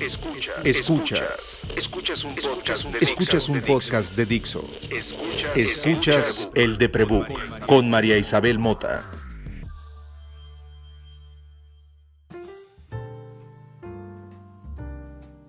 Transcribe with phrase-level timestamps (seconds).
[0.00, 0.54] Escuchas.
[0.64, 1.60] Escuchas.
[1.76, 3.52] Escuchas un podcast de Escuchas Dixo.
[3.52, 4.64] un podcast de Dixo.
[4.90, 9.04] Escuchas, Escuchas el de Prebook con María Isabel Mota.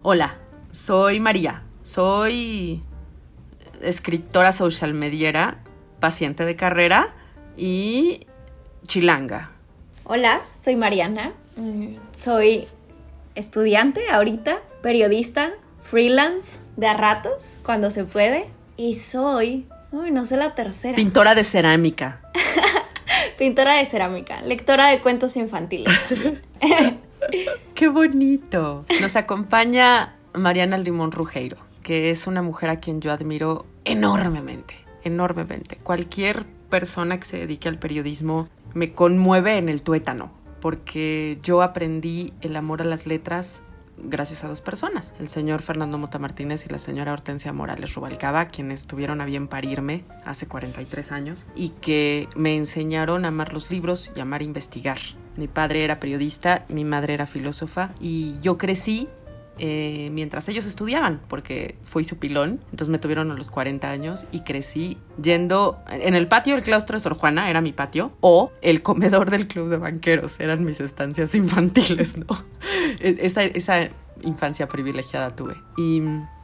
[0.03, 0.37] Hola,
[0.71, 1.63] soy María.
[1.81, 2.83] Soy
[3.81, 5.63] escritora social mediera,
[5.99, 7.13] paciente de carrera
[7.57, 8.27] y
[8.88, 9.52] chilanga.
[10.04, 11.33] Hola, soy Mariana.
[11.55, 12.65] Mm, Soy
[13.36, 15.52] estudiante ahorita, periodista,
[15.84, 18.48] freelance, de a ratos, cuando se puede.
[18.77, 22.22] Y soy, uy, no sé la tercera, Pintora de cerámica.
[23.38, 25.94] pintora de cerámica, lectora de cuentos infantiles.
[27.75, 28.86] ¡Qué bonito!
[29.02, 35.77] Nos acompaña Mariana Limón Rugeiro, que es una mujer a quien yo admiro enormemente, enormemente.
[35.77, 42.33] Cualquier persona que se dedique al periodismo me conmueve en el tuétano, porque yo aprendí
[42.41, 43.61] el amor a las letras
[44.03, 48.47] gracias a dos personas, el señor Fernando Mota Martínez y la señora Hortensia Morales Rubalcaba,
[48.47, 53.69] quienes tuvieron a bien parirme hace 43 años y que me enseñaron a amar los
[53.69, 54.99] libros y amar investigar.
[55.38, 59.08] Mi padre era periodista, mi madre era filósofa y yo crecí
[59.64, 64.26] eh, mientras ellos estudiaban, porque fui su pilón, entonces me tuvieron a los 40 años
[64.31, 68.52] y crecí yendo en el patio del claustro de Sor Juana, era mi patio, o
[68.64, 72.26] el comedor del club de banqueros, eran mis estancias infantiles, ¿no?
[73.00, 73.89] E- esa, esa
[74.23, 75.56] infancia privilegiada tuve.
[75.78, 76.02] Y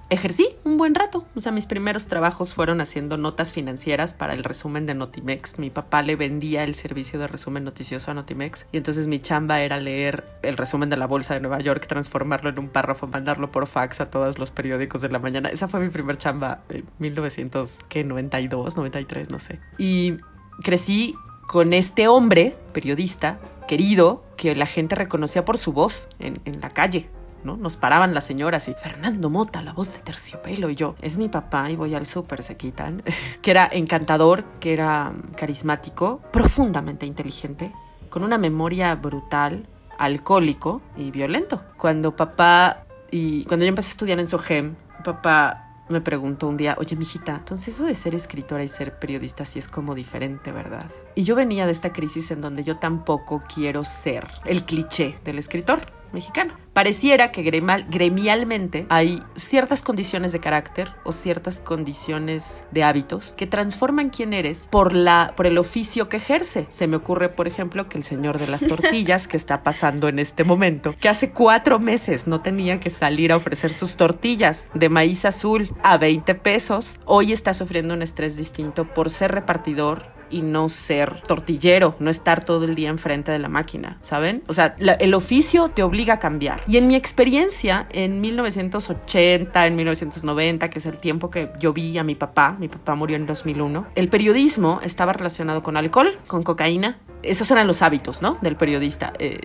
[0.10, 4.44] ejercí un buen rato, o sea, mis primeros trabajos fueron haciendo notas financieras para el
[4.44, 5.60] resumen de Notimex.
[5.60, 9.62] Mi papá le vendía el servicio de resumen noticioso a Notimex y entonces mi chamba
[9.62, 13.52] era leer el resumen de la bolsa de Nueva York, transformarlo en un párrafo, mandarlo
[13.52, 15.50] por fax a todos los periódicos de la mañana.
[15.50, 19.60] Esa fue mi primer chamba en 1992, 93, no sé.
[19.78, 20.18] Y
[20.64, 21.16] crecí
[21.48, 26.70] con este hombre, periodista, querido, que la gente reconocía por su voz en, en la
[26.70, 27.10] calle.
[27.48, 27.58] ¿No?
[27.58, 31.30] Nos paraban las señoras y Fernando Mota, la voz de terciopelo, y yo, es mi
[31.30, 33.02] papá y voy al súper, se quitan.
[33.42, 37.72] que era encantador, que era carismático, profundamente inteligente,
[38.10, 39.68] con una memoria brutal,
[39.98, 41.64] alcohólico y violento.
[41.78, 46.76] Cuando papá y cuando yo empecé a estudiar en Sogem, papá me preguntó un día,
[46.80, 50.92] oye, mijita, entonces eso de ser escritora y ser periodista sí es como diferente, ¿verdad?
[51.16, 55.40] Y yo venía de esta crisis en donde yo tampoco quiero ser el cliché del
[55.40, 55.80] escritor
[56.14, 56.54] mexicano.
[56.74, 63.48] Pareciera que gremial- gremialmente hay ciertas condiciones de carácter o ciertas condiciones de hábitos que
[63.48, 66.68] transforman quién eres por, la, por el oficio que ejerce.
[66.70, 70.20] Se me ocurre, por ejemplo, que el señor de las tortillas que está pasando en
[70.20, 74.90] este momento, que hace cuatro meses no tenía que salir a ofrecer sus tortillas de
[74.90, 80.42] maíz azul a 20 pesos, hoy está sufriendo un estrés distinto por ser repartidor y
[80.42, 84.44] no ser tortillero, no estar todo el día enfrente de la máquina, ¿saben?
[84.48, 86.62] O sea, la- el oficio te obliga a cambiar.
[86.68, 91.98] Y en mi experiencia, en 1980, en 1990, que es el tiempo que yo vi
[91.98, 96.44] a mi papá, mi papá murió en 2001, el periodismo estaba relacionado con alcohol, con
[96.44, 96.98] cocaína.
[97.24, 98.38] Esos eran los hábitos, ¿no?
[98.42, 99.12] Del periodista.
[99.20, 99.40] Eh,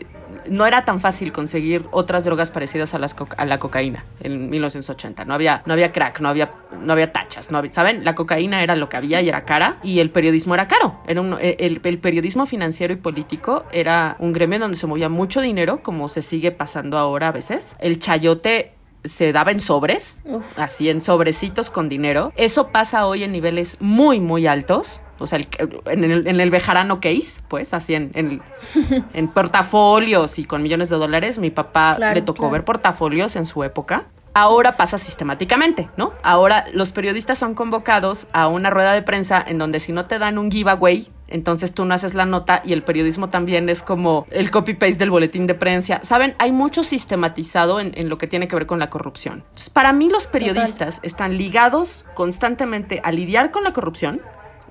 [0.48, 5.24] no era tan fácil conseguir otras drogas parecidas a, las a la cocaína en 1980.
[5.24, 8.04] No había, no había crack, no había, no había tachas, no había- ¿saben?
[8.04, 10.96] La cocaína era lo que había y era cara y el periodismo era caro.
[11.06, 15.08] Era un- eh, el, el periodismo financiero y político era un gremio donde se movía
[15.08, 17.76] mucho dinero, como se sigue pasando ahora a veces.
[17.78, 18.72] El chayote
[19.04, 20.58] se daba en sobres, Uf.
[20.58, 22.32] así en sobrecitos con dinero.
[22.36, 25.00] Eso pasa hoy en niveles muy, muy altos.
[25.22, 25.48] O sea, el-
[25.86, 28.42] en, el, en el Bejarano case, pues, así en, en,
[29.14, 31.38] en portafolios y con millones de dólares.
[31.38, 32.52] Mi papá Claro, le tocó claro.
[32.52, 34.06] ver portafolios en su época.
[34.34, 36.14] Ahora pasa sistemáticamente, ¿no?
[36.22, 40.18] Ahora los periodistas son convocados a una rueda de prensa en donde si no te
[40.18, 44.26] dan un giveaway, entonces tú no haces la nota y el periodismo también es como
[44.30, 46.00] el copy-paste del boletín de prensa.
[46.02, 49.44] Saben, hay mucho sistematizado en, en lo que tiene que ver con la corrupción.
[49.48, 54.22] Entonces, para mí los periodistas están ligados constantemente a lidiar con la corrupción,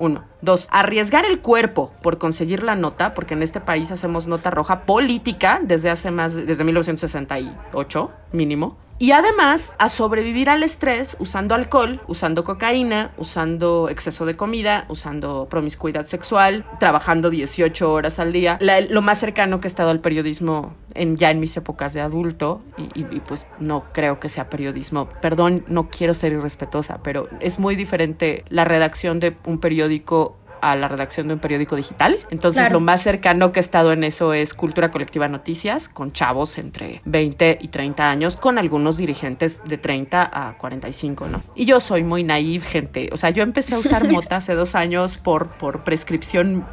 [0.02, 0.26] uno.
[0.42, 4.82] Dos, arriesgar el cuerpo por conseguir la nota, porque en este país hacemos nota roja
[4.82, 8.78] política desde hace más, desde 1968 mínimo.
[9.02, 15.48] Y además a sobrevivir al estrés usando alcohol, usando cocaína, usando exceso de comida, usando
[15.50, 18.60] promiscuidad sexual, trabajando 18 horas al día.
[18.92, 22.62] Lo más cercano que he estado al periodismo en, ya en mis épocas de adulto,
[22.78, 25.10] y- y pues no creo que sea periodismo.
[25.20, 30.76] Perdón, no quiero ser irrespetuosa, pero es muy diferente la redacción de un periódico a
[30.76, 32.20] la redacción de un periódico digital.
[32.30, 32.74] Entonces, Claro.
[32.74, 37.02] lo más cercano que he estado en eso es Cultura Colectiva Noticias, con chavos entre
[37.06, 41.42] 20 y 30 años, con algunos dirigentes de 30 a 45, ¿no?
[41.56, 43.10] Y yo soy muy naive, gente.
[43.12, 46.66] O sea, yo empecé a usar mota hace dos años por, por prescripción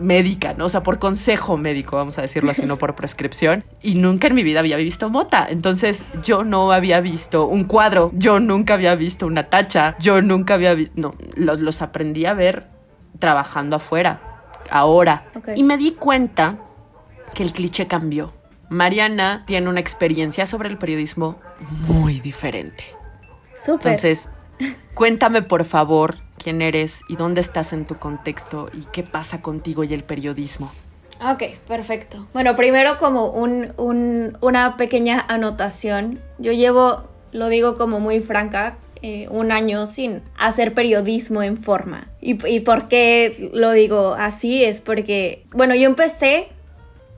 [0.00, 0.66] médica, ¿no?
[0.66, 3.64] O sea, por consejo médico, vamos a decirlo así, no por prescripción.
[3.82, 5.46] Y nunca en mi vida había visto mota.
[5.48, 10.54] Entonces, yo no había visto un cuadro, yo nunca había visto una tacha, yo nunca
[10.54, 12.66] había visto, no, los, los aprendí a ver
[13.18, 14.20] trabajando afuera,
[14.70, 15.30] ahora.
[15.54, 16.58] Y me di cuenta
[17.34, 18.32] que el cliché cambió.
[18.68, 21.36] Mariana tiene una experiencia sobre el periodismo
[21.86, 22.84] muy diferente.
[23.54, 23.92] Súper.
[23.92, 24.28] Entonces,
[24.94, 29.84] cuéntame por favor quién eres y dónde estás en tu contexto y qué pasa contigo
[29.84, 30.70] y el periodismo.
[31.20, 32.26] Ok, perfecto.
[32.34, 36.20] Bueno, primero como un, un- una pequeña anotación.
[36.38, 38.76] Yo llevo, lo digo como muy franca,
[39.08, 42.08] eh, un año sin hacer periodismo en forma.
[42.20, 46.48] Y, y por qué lo digo así es porque, bueno, yo empecé,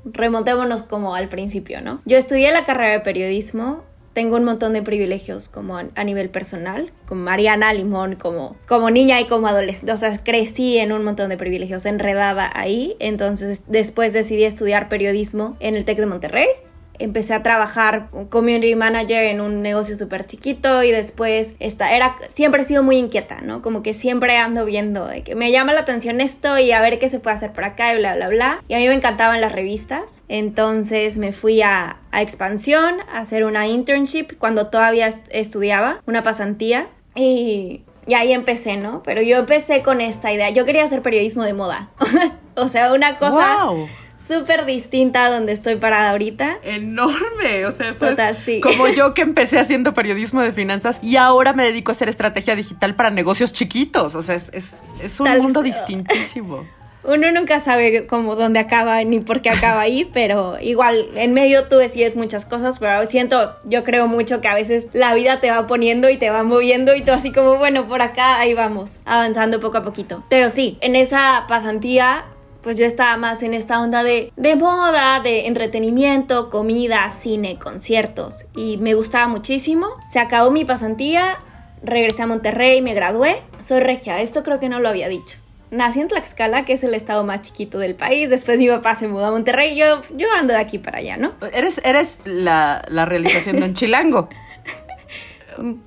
[0.04, 2.02] remontémonos como al principio, ¿no?
[2.04, 3.84] Yo estudié la carrera de periodismo.
[4.12, 9.18] Tengo un montón de privilegios como a, nivel personal, como Mariana Limón, como, como niña
[9.22, 9.92] y como adolescente.
[9.92, 12.96] O sea, crecí en un montón de privilegios, enredada ahí.
[12.98, 16.48] Entonces, después decidí estudiar periodismo en el TEC de Monterrey.
[16.98, 22.62] Empecé a trabajar community manager en un negocio súper chiquito y después esta, era, siempre
[22.62, 23.62] he sido muy inquieta, ¿no?
[23.62, 26.98] Como que siempre ando viendo de que me llama la atención esto y a ver
[26.98, 28.62] qué se puede hacer por acá y bla, bla, bla.
[28.68, 30.22] Y a mí me encantaban las revistas.
[30.28, 36.22] Entonces me fui a, a Expansión a hacer una internship cuando todavía est- estudiaba, una
[36.22, 36.88] pasantía.
[37.14, 39.02] Y, y ahí empecé, ¿no?
[39.04, 40.50] Pero yo empecé con esta idea.
[40.50, 41.90] Yo quería hacer periodismo de moda.
[42.56, 43.88] o sea, una cosa ¡Wow!
[44.28, 46.58] Súper distinta a donde estoy parada ahorita.
[46.62, 48.60] Enorme, o sea, eso Total, es sí.
[48.60, 52.54] como yo que empecé haciendo periodismo de finanzas y ahora me dedico a hacer estrategia
[52.54, 56.66] digital para negocios chiquitos, o sea, es, es, es un Tal- mundo distintísimo.
[57.04, 61.64] Uno nunca sabe cómo dónde acaba ni por qué acaba ahí, pero igual en medio
[61.64, 65.50] tú decides muchas cosas, pero siento, yo creo mucho que a veces la vida te
[65.50, 68.96] va poniendo y te va moviendo y tú así como, bueno, por acá ahí vamos,
[69.06, 70.24] avanzando poco a poquito.
[70.28, 72.24] Pero sí, en esa pasantía
[72.68, 78.44] pues yo estaba más en esta onda de, de moda, de entretenimiento, comida, cine, conciertos
[78.54, 79.86] y me gustaba muchísimo.
[80.12, 81.38] Se acabó mi pasantía,
[81.82, 83.40] regresé a Monterrey, me gradué.
[83.60, 85.38] Soy regia, esto creo que no lo había dicho.
[85.70, 88.28] Nací en Tlaxcala, que es el estado más chiquito del país.
[88.28, 89.74] Después mi papá se mudó a Monterrey.
[89.74, 91.32] Yo, yo ando de aquí para allá, ¿no?
[91.54, 94.28] Eres, eres la, la realización de un chilango.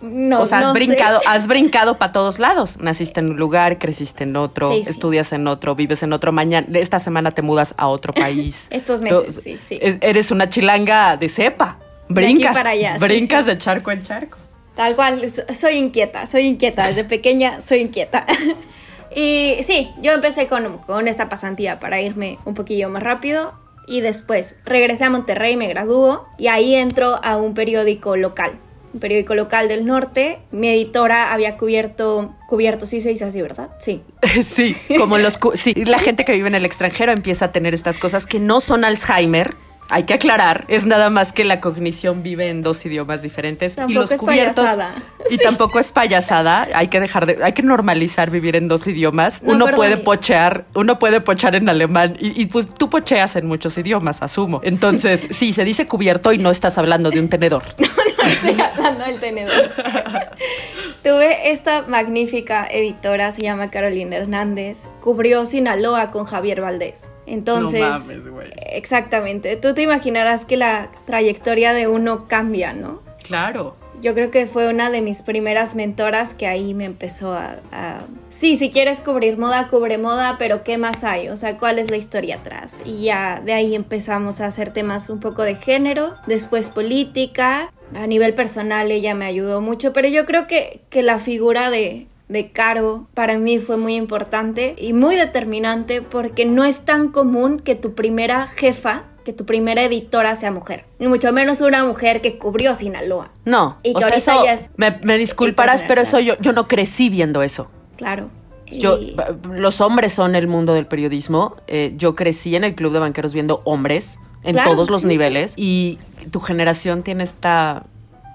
[0.02, 0.80] No, o sea, has no sé.
[0.86, 2.78] brincado, has brincado para todos lados.
[2.80, 4.90] Naciste en un lugar, creciste en otro, Sí, sí.
[4.90, 6.32] estudias en otro, vives en otro.
[6.32, 8.68] Mañana, esta semana te mudas a otro país.
[8.72, 9.80] Estos meses, sí, sí.
[9.82, 11.78] es- eres una chilanga de cepa.
[12.10, 13.52] De Brincas, para allá, sí, brincas sí.
[13.52, 14.38] de charco en charco.
[14.76, 18.26] Tal cual, so- soy inquieta, soy inquieta, desde pequeña soy inquieta.
[19.16, 23.54] y sí, yo empecé con, con esta pasantía para irme un poquillo más rápido
[23.88, 28.54] y después regresé a Monterrey, me graduó y ahí entro a un periódico local,
[28.94, 30.40] un periódico local del norte.
[30.52, 33.70] Mi editora había cubierto, cubierto, sí se dice así, ¿verdad?
[33.80, 34.02] Sí.
[34.44, 38.00] Sí, como los sí, la gente que vive en el extranjero empieza a tener estas
[38.00, 39.56] cosas que no son Alzheimer.
[39.94, 43.92] Hay que aclarar, es nada más que la cognición vive en dos idiomas diferentes y
[43.92, 45.04] los es cubiertos payasada.
[45.30, 46.66] y tampoco es payasada.
[46.74, 49.44] Hay que dejar de, hay que normalizar vivir en dos idiomas.
[49.44, 49.78] No, uno perdón.
[49.78, 54.22] puede pochear, uno puede pochear en alemán y, y, pues tú pocheas en muchos idiomas,
[54.22, 54.62] asumo.
[54.64, 57.64] Entonces, sí, se dice cubierto y no estás hablando de un tenedor.
[58.22, 59.52] No estoy hablando del tenedor.
[61.04, 67.10] Tuve esta magnífica editora, se llama Carolina Hernández, cubrió Sinaloa con Javier Valdés.
[67.26, 68.48] Entonces, No mames, güey.
[68.74, 73.02] exactamente, tú te imaginarás que la trayectoria de uno cambia, ¿no?
[73.24, 73.76] Claro.
[74.02, 78.02] Yo creo que fue una de mis primeras mentoras que ahí me empezó a, a-
[78.30, 81.30] Sí, si quieres cubrir moda, cubre moda, pero ¿qué más hay?
[81.30, 82.74] O sea, ¿cuál es la historia atrás?
[82.84, 87.72] Y ya de ahí empezamos a hacer temas un poco de género, después política.
[87.96, 92.08] A nivel personal ella me ayudó mucho, pero yo creo que, que la figura de,
[92.32, 97.60] de Caro para mí fue muy importante y muy determinante porque no es tan común
[97.60, 100.86] que tu primera jefa, que tu primera editora sea mujer.
[100.98, 103.32] Ni mucho menos una mujer que cubrió Sinaloa.
[103.46, 106.36] No, Y o que sea, ahorita eso, ya es me, me disculparás, pero eso yo,
[106.40, 107.70] yo no crecí viendo eso.
[107.98, 108.30] Claro.
[108.72, 109.16] Yo, Y-
[109.52, 111.58] los hombres son el mundo del periodismo.
[111.68, 115.08] Eh, yo crecí en el club de banqueros viendo hombres en Claro, todos los sí,
[115.10, 116.00] niveles y
[116.32, 117.84] tu generación tiene esta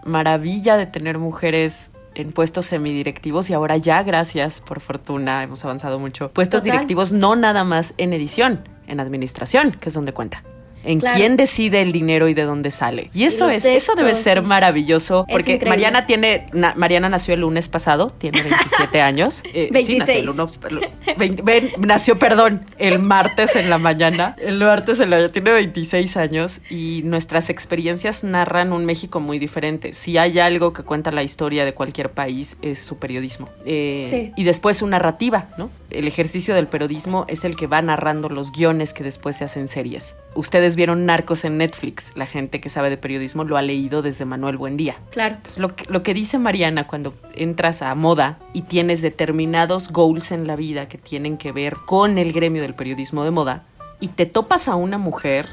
[0.04, 5.98] maravilla de tener mujeres en puestos semidirectivos y ahora ya, gracias, por fortuna, hemos avanzado
[5.98, 6.30] mucho.
[6.30, 6.72] Puestos Total.
[6.72, 10.42] directivos no nada más en edición, en administración, que es donde cuenta.
[10.86, 11.16] En Claro.
[11.16, 13.10] quién decide el dinero y de dónde sale.
[13.12, 14.44] Y eso es, eso debe ser sí.
[14.46, 15.58] maravilloso, porque.
[15.66, 19.42] Mariana tiene, na- Mariana nació el lunes pasado, tiene 27 años.
[19.52, 20.28] Eh, Sí, nació el 26.
[20.30, 20.50] uno-
[21.78, 24.36] nació, perdón, el martes en la mañana.
[24.38, 29.92] El martes en la tiene 26 años y nuestras experiencias narran un México muy diferente.
[29.92, 33.48] Si hay algo que cuenta la historia de cualquier país es su periodismo.
[33.64, 34.32] Eh, Sí.
[34.36, 35.70] Y después su narrativa, ¿no?
[35.90, 39.68] El ejercicio del periodismo es el que va narrando los guiones que después se hacen
[39.68, 40.14] series.
[40.34, 42.12] Ustedes vieron Narcos en Netflix.
[42.14, 44.96] La gente que sabe de periodismo lo ha leído desde Manuel Buendía.
[45.10, 45.36] Claro.
[45.36, 50.30] Entonces, lo, que, lo que dice Mariana cuando entras a moda y tienes determinados goals
[50.30, 53.64] en la vida que tienen que ver con el gremio del periodismo de moda
[54.00, 55.48] y te topas a una mujer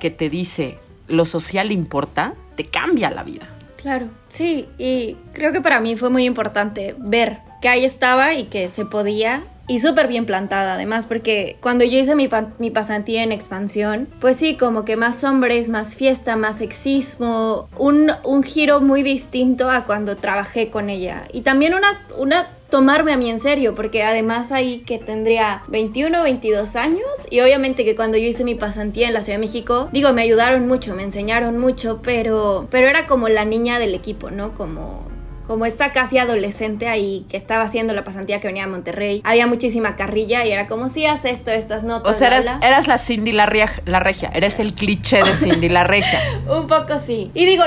[0.00, 3.48] que te dice lo social importa, te cambia la vida.
[3.76, 8.44] Claro, sí, y creo que para mí fue muy importante ver que ahí estaba y
[8.44, 9.42] que se podía.
[9.66, 12.28] Y súper bien plantada además, porque cuando yo hice mi,
[12.58, 18.12] mi pasantía en expansión, pues sí, como que más hombres, más fiesta, más sexismo, un,
[18.24, 21.24] un giro muy distinto a cuando trabajé con ella.
[21.32, 26.22] Y también unas, unas tomarme a mí en serio, porque además ahí que tendría 21,
[26.22, 29.88] 22 años, y obviamente que cuando yo hice mi pasantía en la Ciudad de México,
[29.92, 34.30] digo, me ayudaron mucho, me enseñaron mucho, pero, pero era como la niña del equipo,
[34.30, 34.54] ¿no?
[34.54, 35.13] Como
[35.46, 39.20] como esta casi adolescente ahí que estaba haciendo la pasantía que venía a Monterrey.
[39.24, 42.14] Había muchísima carrilla y era como si haz esto, estas notas.
[42.14, 42.66] O sea, eras, bla, bla".
[42.68, 46.20] eras la Cindy la regia, eres el cliché de Cindy la regia.
[46.48, 47.30] Un poco sí.
[47.34, 47.64] Y digo,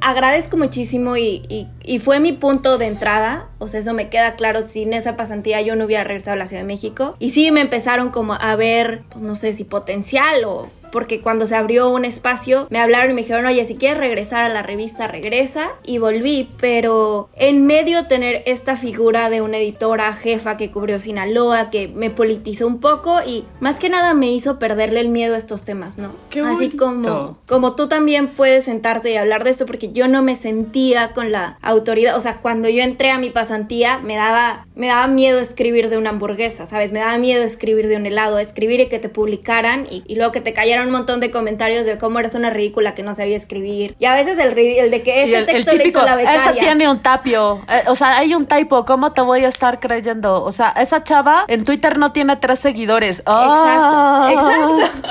[0.00, 3.46] agradezco muchísimo y, y- y fue mi punto de entrada.
[3.58, 4.68] O sea, eso me queda claro.
[4.68, 7.16] Sin esa pasantía yo no hubiera regresado a la Ciudad de México.
[7.18, 10.68] Y sí me empezaron como a ver, pues no sé si potencial o...
[10.92, 14.44] Porque cuando se abrió un espacio, me hablaron y me dijeron, oye, si quieres regresar
[14.44, 15.70] a la revista, regresa.
[15.84, 21.70] Y volví, pero en medio tener esta figura de una editora jefa que cubrió Sinaloa,
[21.70, 25.38] que me politizó un poco y más que nada me hizo perderle el miedo a
[25.38, 26.12] estos temas, ¿no?
[26.30, 30.22] Qué Así como como tú también puedes sentarte y hablar de esto porque yo no
[30.22, 34.66] me sentía con la autoridad, o sea, cuando yo entré a mi pasantía me daba
[34.74, 36.92] me daba miedo escribir de una hamburguesa, ¿sabes?
[36.92, 40.32] Me daba miedo escribir de un helado, escribir y que te publicaran y, y luego
[40.32, 43.36] que te cayeran un montón de comentarios de cómo eres una ridícula que no sabía
[43.36, 43.94] escribir.
[43.98, 46.30] Y a veces el, el de que este el- el texto le hizo la esa
[46.32, 46.60] becaria.
[46.62, 47.62] tiene un tapio.
[47.68, 48.84] Eh, o sea, hay un typo.
[48.84, 50.42] ¿Cómo te voy a estar creyendo?
[50.42, 53.22] O sea, esa chava en Twitter no tiene tres seguidores.
[53.26, 54.30] Ah.
[54.32, 55.10] exacto.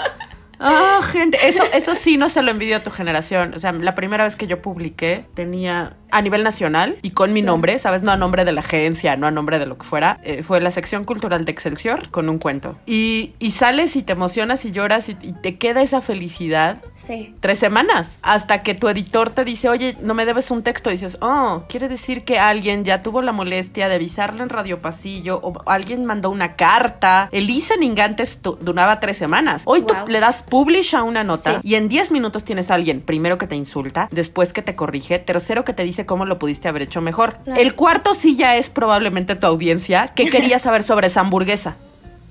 [0.62, 3.54] Ah, gente, eso, eso sí no se lo envidio a tu generación.
[3.54, 7.42] O sea, la primera vez que yo publiqué tenía a nivel nacional y con mi
[7.42, 8.04] nombre, ¿sabes?
[8.04, 10.20] No a nombre de la agencia, no a nombre de lo que fuera.
[10.24, 12.78] eh, fue la sección cultural de Excelsior con un cuento.
[12.86, 17.36] Y, y sales y te emocionas y lloras y, y te queda esa felicidad Sí.
[17.40, 20.90] tres semanas hasta que tu editor te dice, oye, no me debes un texto.
[20.90, 24.82] Y dices, oh, quiere decir que alguien ya tuvo la molestia de avisarle en Radio
[24.82, 27.30] Pasillo o alguien mandó una carta.
[27.32, 29.64] El listening antes duraba tres semanas.
[29.66, 29.88] Hoy Wow.
[30.06, 31.70] tú le das publish a una nota Sí.
[31.70, 35.20] y en 10 minutos tienes a alguien, primero que te insulta, después que te corrige,
[35.20, 37.38] tercero que te dice cómo lo pudiste haber hecho mejor.
[37.46, 41.78] El cuarto sí ya es probablemente tu audiencia que quería saber sobre esa hamburguesa.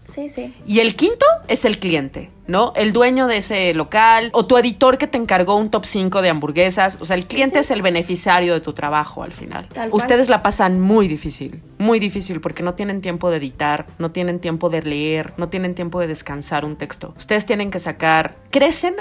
[0.08, 0.54] Sí, sí.
[0.66, 2.72] Y el quinto es el cliente, ¿no?
[2.76, 6.30] El dueño de ese local o tu editor que te encargó un top 5 de
[6.30, 6.96] hamburguesas.
[7.02, 7.60] O sea, el cliente sí.
[7.60, 9.68] es el beneficiario de tu trabajo al final.
[9.68, 10.02] Tal cual.
[10.02, 14.38] Ustedes la pasan muy difícil, muy difícil porque no tienen tiempo de editar, no tienen
[14.40, 17.12] tiempo de leer, no tienen tiempo de descansar un texto.
[17.18, 18.96] Ustedes tienen que sacar, crecen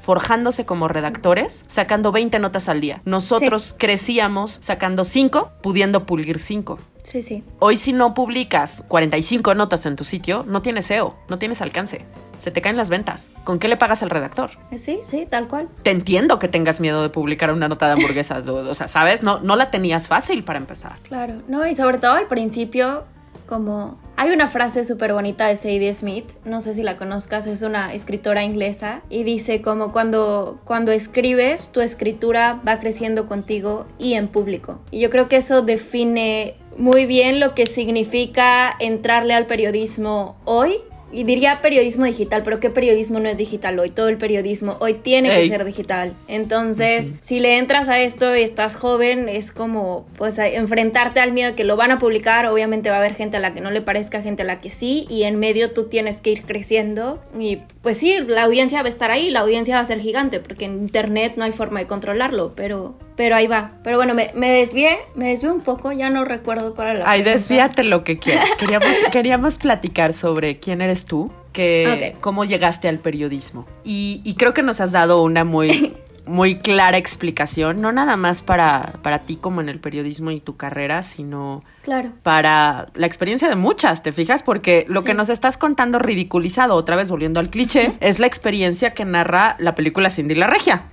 [0.00, 3.02] forjándose como redactores, sacando 20 notas al día.
[3.04, 6.78] Nosotros crecíamos sacando 5, pudiendo pulir 5.
[7.02, 7.44] Sí, sí.
[7.58, 12.04] Hoy si no publicas 45 notas en tu sitio, no tienes SEO, no tienes alcance.
[12.38, 13.30] Se te caen las ventas.
[13.44, 14.52] ¿Con qué le pagas al redactor?
[14.74, 15.68] Sí, sí, tal cual.
[15.82, 18.48] Te entiendo que tengas miedo de publicar una nota de hamburguesas.
[18.48, 19.22] o, o sea, ¿sabes?
[19.22, 20.98] No, no la tenías fácil para empezar.
[21.02, 23.04] Claro, no, y sobre todo al principio,
[23.50, 27.62] como hay una frase súper bonita de Sadie Smith, no sé si la conozcas, es
[27.62, 34.14] una escritora inglesa, y dice como cuando, cuando escribes, tu escritura va creciendo contigo y
[34.14, 34.78] en público.
[34.92, 40.78] Y yo creo que eso define muy bien lo que significa entrarle al periodismo hoy.
[41.12, 43.90] Y diría periodismo digital, pero ¿qué periodismo no es digital hoy?
[43.90, 45.42] Todo el periodismo hoy tiene Ey.
[45.42, 46.14] que ser digital.
[46.28, 51.50] Entonces, si le entras a esto y estás joven, es como pues enfrentarte al miedo
[51.50, 52.46] de que lo van a publicar.
[52.46, 54.70] Obviamente va a haber gente a la que no le parezca, gente a la que
[54.70, 57.22] sí, y en medio tú tienes que ir creciendo.
[57.38, 60.40] Y pues sí, la audiencia va a estar ahí, la audiencia va a ser gigante,
[60.40, 63.72] porque en internet no hay forma de controlarlo, pero, pero ahí va.
[63.84, 67.10] Pero bueno, me, me desvié, me desvié un poco, ya no recuerdo cuál era la
[67.10, 68.48] Ay, desvíate lo que quieras.
[68.58, 72.20] Queríamos, queríamos platicar sobre quién eres tú, que Ok.
[72.22, 73.66] cómo llegaste al periodismo.
[73.84, 75.94] Y, y creo que nos has dado una muy,
[76.26, 80.56] muy clara explicación, no nada más para, para ti como en el periodismo y tu
[80.56, 82.12] carrera, sino Claro.
[82.22, 84.42] para la experiencia de muchas, ¿te fijas?
[84.42, 88.94] Porque lo que nos estás contando ridiculizado, otra vez volviendo al cliché, es la experiencia
[88.94, 90.84] que narra la película Cindy la Regia.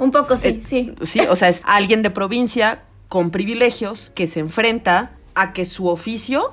[0.00, 0.94] Un poco sí, Eh, sí.
[1.02, 5.86] Sí, o sea, es alguien de provincia con privilegios que se enfrenta a que su
[5.88, 6.52] oficio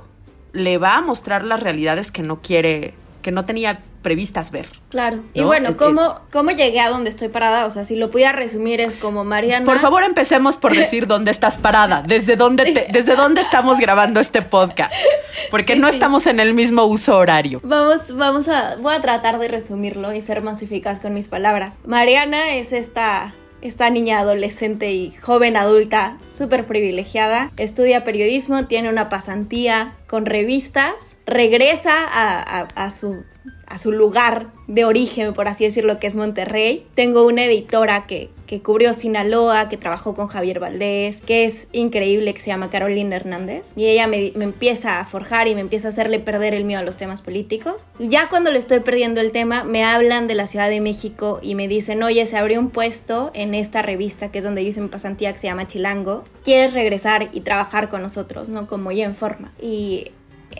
[0.53, 4.67] le va a mostrar las realidades que no quiere, que no tenía previstas ver.
[4.89, 5.19] Claro.
[5.33, 5.47] Y ¿No?
[5.47, 7.65] bueno, Eh, ¿cómo, ¿cómo llegué a donde estoy parada?
[7.65, 9.65] O sea, si lo pudiera resumir es como Mariana.
[9.65, 14.19] Por favor, empecemos por decir dónde estás parada, desde dónde, te- desde dónde estamos grabando
[14.21, 14.95] este podcast,
[15.51, 15.93] porque Sí, no sí.
[15.95, 17.59] estamos en el mismo uso horario.
[17.63, 18.75] Vamos, vamos a.
[18.77, 21.73] Voy a tratar de resumirlo y ser más eficaz con mis palabras.
[21.85, 23.33] Mariana es esta.
[23.61, 31.17] Esta niña adolescente y joven adulta súper privilegiada, estudia periodismo, tiene una pasantía con revistas,
[31.25, 33.23] regresa a, a- su,
[33.65, 36.85] a su lugar de origen, por así decirlo, que es Monterrey.
[36.93, 42.33] Tengo una editora que, que cubrió Sinaloa, que trabajó con Javier Valdés, que es increíble,
[42.33, 43.73] que se llama Carolina Hernández.
[43.75, 46.79] Y ella me, me empieza a forjar y me empieza a hacerle perder el miedo
[46.79, 47.85] a los temas políticos.
[47.99, 51.55] Ya cuando le estoy perdiendo el tema, me hablan de la Ciudad de México y
[51.55, 54.81] me dicen, oye, se abrió un puesto en esta revista, que es donde yo hice
[54.81, 56.23] mi pasantía, que se llama Chilango.
[56.43, 58.67] ¿Quieres regresar y trabajar con nosotros, no?
[58.67, 59.51] Como ya en forma.
[59.61, 60.11] Y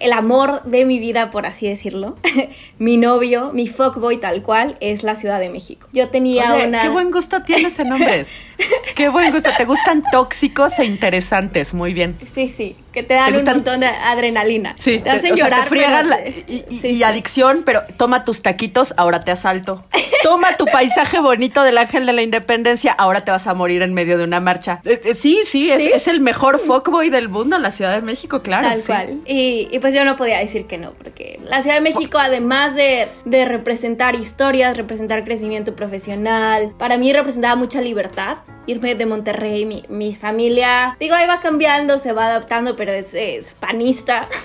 [0.02, 2.16] el amor de mi vida, por así decirlo,
[2.80, 5.88] mi novio, mi fuckboy tal cual, es la Ciudad de México.
[5.94, 6.82] Yo tenía Oye, una...
[6.82, 8.30] qué buen gusto tienes en hombres.
[8.96, 9.52] Qué buen gusto.
[9.56, 11.76] Te gustan tóxicos e interesantes.
[11.76, 12.18] Muy bien.
[12.26, 14.74] Sí, sí, que te dan ¿Te un montón de adrenalina.
[14.78, 15.64] Sí, te hacen o sea, llorar.
[15.64, 17.04] te friegan pero la- te- y, y- sí, y sí.
[17.04, 19.84] adicción, pero toma tus taquitos, ahora te asalto.
[20.24, 23.94] Toma tu paisaje bonito del Ángel de la Independencia, ahora te vas a morir en
[23.94, 24.82] medio de una marcha.
[24.84, 25.92] Eh, eh, sí, sí, es, ¿Sí?
[25.94, 28.68] es el mejor fuckboy del mundo en la Ciudad de México, claro.
[28.68, 29.22] Tal cual.
[29.26, 32.74] Y, y pues yo no podía decir que no, porque la Ciudad de México, además
[32.76, 38.38] de, de representar historias, representar crecimiento profesional, para mí representaba mucha libertad.
[38.70, 43.14] Irme de Monterrey, mi, mi familia, digo, ahí va cambiando, se va adaptando, pero es,
[43.14, 44.28] es panista.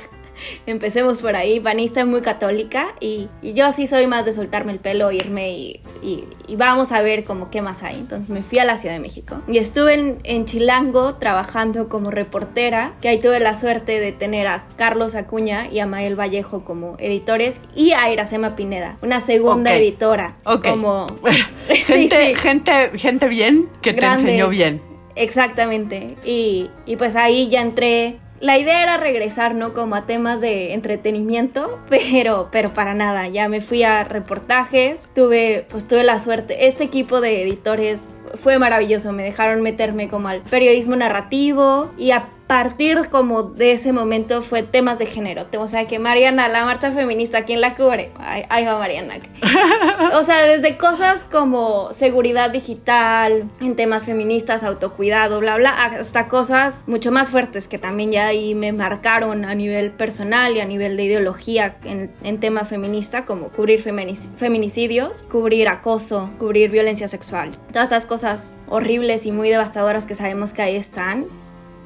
[0.66, 4.80] Empecemos por ahí, panista muy católica y, y yo sí soy más de soltarme el
[4.80, 7.94] pelo, irme y, y- y vamos a ver como qué más hay.
[7.94, 12.10] Entonces me fui a la Ciudad de México y estuve en, en Chilango trabajando como
[12.10, 16.64] reportera, que ahí tuve la suerte de tener a Carlos Acuña y a Mael Vallejo
[16.64, 20.36] como editores y a Iracema Pineda, una segunda editora.
[20.44, 20.66] Ok.
[20.66, 21.06] Como...
[21.68, 22.34] Gente, sí.
[22.34, 24.82] gente, gente bien que te enseñó bien.
[25.14, 26.16] Exactamente.
[26.24, 28.18] Y, y pues ahí ya entré.
[28.42, 29.72] La idea era regresar, ¿no?
[29.72, 33.28] Como a temas de entretenimiento, pero, pero para nada.
[33.28, 36.66] Ya me fui a reportajes, tuve, pues tuve la suerte.
[36.66, 39.12] Este equipo de editores fue maravilloso.
[39.12, 44.62] Me dejaron meterme como al periodismo narrativo y a partir como de ese momento fue
[44.62, 45.46] temas de género.
[45.58, 48.10] O sea que Mariana, la marcha feminista, ¿quién la cubre?
[48.18, 49.14] Ahí, ahí va Mariana.
[50.14, 56.84] O sea, desde cosas como seguridad digital, en temas feministas, autocuidado, bla, bla, hasta cosas
[56.86, 60.96] mucho más fuertes que también ya ahí me marcaron a nivel personal y a nivel
[60.96, 67.50] de ideología en, en tema feminista, como cubrir feminic- feminicidios, cubrir acoso, cubrir violencia sexual.
[67.72, 71.26] Todas estas cosas horribles y muy devastadoras que sabemos que ahí están,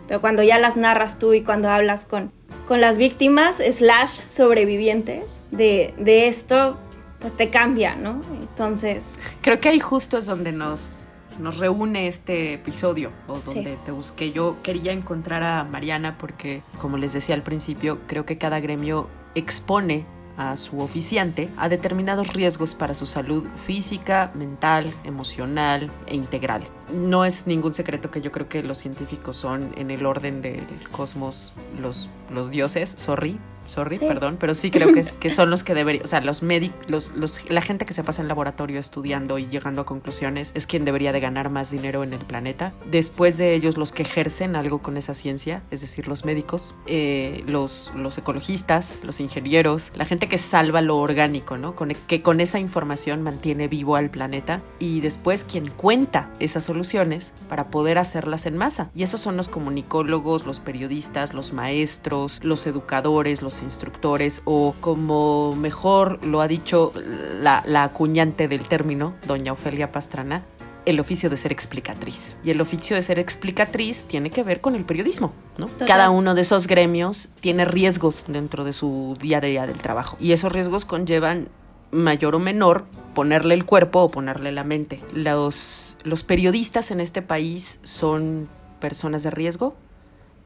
[0.09, 2.33] pero cuando ya las narras tú y cuando hablas con,
[2.67, 6.79] con las víctimas, slash sobrevivientes de, de esto,
[7.21, 8.21] pues te cambia, ¿no?
[8.41, 11.09] Entonces, Creo que ahí justo es donde nos,
[11.41, 13.57] nos reúne este episodio, o Sí.
[13.57, 14.33] donde te busqué.
[14.33, 19.09] Yo quería encontrar a Mariana porque, como les decía al principio, creo que cada gremio
[19.35, 20.05] expone
[20.37, 26.63] a su oficiante a determinados riesgos para su salud física, mental, emocional e integral.
[26.93, 30.65] No es ningún secreto que yo creo que los científicos son en el orden del
[30.93, 34.05] cosmos los, los dioses, sorry, sorry, Sí.
[34.07, 37.17] perdón, pero sí creo que, que son los que deberían, o sea, los médicos, los,
[37.17, 40.85] los- la gente que se pasa en laboratorio estudiando y llegando a conclusiones es quien
[40.85, 42.73] debería de ganar más dinero en el planeta.
[42.89, 47.43] Después de ellos, los que ejercen algo con esa ciencia, es decir, los médicos, eh,
[47.49, 51.75] los, los ecologistas, los ingenieros, la gente que salva lo orgánico, ¿no?
[51.75, 57.33] Con- que con esa información mantiene vivo al planeta y después quien cuenta esas soluciones
[57.49, 58.91] para poder hacerlas en masa.
[58.95, 65.57] Y esos son los comunicólogos, los periodistas, los maestros, los educadores, los instructores o como
[65.57, 66.93] mejor lo ha dicho
[67.41, 70.45] la, la acuñante del término, doña Ofelia Pastrana,
[70.85, 72.37] el oficio de ser explicatriz.
[72.45, 75.67] Y el oficio de ser explicatriz tiene que ver con el periodismo, ¿no?
[75.67, 75.89] Total.
[75.89, 80.17] Cada uno de esos gremios tiene riesgos dentro de su día a día del trabajo.
[80.21, 81.49] Y esos riesgos conllevan
[81.91, 82.85] mayor o menor
[83.15, 85.01] ponerle el cuerpo o ponerle la mente.
[85.13, 88.49] Los, los periodistas en este país son
[88.81, 89.75] personas de riesgo.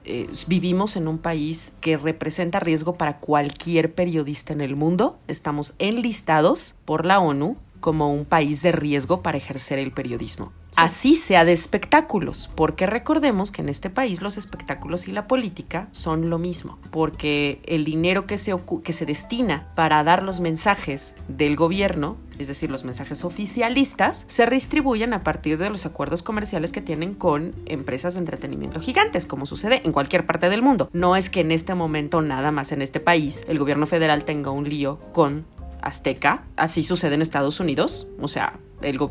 [0.07, 5.19] Eh, vivimos en un país que representa riesgo para cualquier periodista en el mundo.
[5.29, 10.53] Estamos enlistados por la ONU como un país de riesgo para ejercer el periodismo.
[10.77, 15.89] Así sea de espectáculos, porque recordemos que en este país los espectáculos y la política
[15.93, 21.15] son lo mismo, porque el dinero que se, que se destina para dar los mensajes
[21.29, 26.73] del gobierno es decir, los mensajes oficialistas, se redistribuyen a partir de los acuerdos comerciales
[26.73, 30.89] que tienen con empresas de entretenimiento gigantes, como sucede en cualquier parte del mundo.
[30.95, 34.51] No es que en este momento, nada más en este país, el gobierno federal tenga
[34.51, 35.45] un lío con
[35.83, 36.45] Azteca.
[36.57, 38.07] Así sucede en Estados Unidos.
[38.21, 38.59] O sea,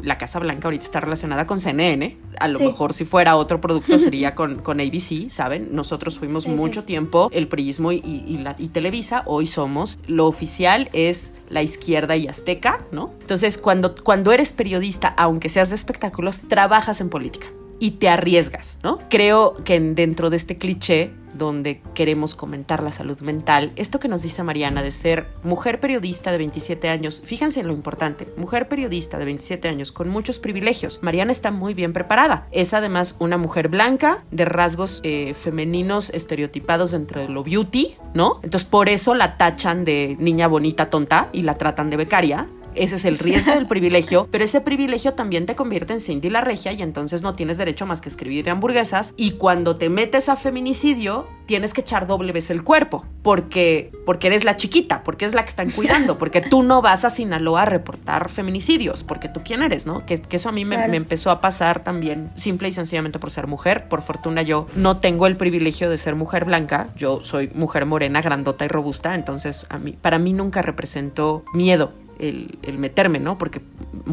[0.03, 2.17] la Casa Blanca ahorita está relacionada con CNN.
[2.39, 5.69] A lo mejor si fuera otro producto sería con, con ABC, ¿saben?
[5.71, 9.23] Nosotros fuimos mucho tiempo el Prismo y, la, y Televisa.
[9.25, 13.13] Hoy somos, lo oficial es la izquierda y Azteca, ¿no?
[13.21, 17.47] Entonces, cuando, cuando eres periodista, aunque seas de espectáculos, trabajas en política
[17.79, 18.99] y te arriesgas, ¿no?
[19.09, 24.21] Creo que dentro de este cliché donde queremos comentar la salud mental, esto que nos
[24.21, 29.17] dice Mariana de ser mujer periodista de 27 años, fíjense en lo importante, mujer periodista
[29.17, 30.99] de 27 años con muchos privilegios.
[31.01, 32.47] Mariana está muy bien preparada.
[32.51, 38.39] Es además una mujer blanca de rasgos eh, femeninos estereotipados dentro de lo beauty, ¿no?
[38.43, 42.95] Entonces por eso la tachan de niña bonita tonta y la tratan de becaria ese
[42.95, 46.71] es el riesgo del privilegio, pero ese privilegio también te convierte en Cindy la regia
[46.73, 49.13] y entonces no tienes derecho más que escribir hamburguesas.
[49.17, 54.27] Y cuando te metes a feminicidio, tienes que echar doble vez el cuerpo, porque, porque
[54.27, 57.63] eres la chiquita, porque es la que están cuidando, porque tú no vas a Sinaloa
[57.63, 60.05] a reportar feminicidios, porque tú quién eres, ¿no?
[60.05, 63.47] Que, eso a mí me, me, empezó a pasar también, simple y sencillamente por ser
[63.47, 63.87] mujer.
[63.87, 68.21] Por fortuna yo no tengo el privilegio de ser mujer blanca, yo soy mujer morena,
[68.21, 73.37] grandota y robusta, entonces a mí, para mí nunca representó miedo el, meterme, ¿no?
[73.37, 73.61] Porque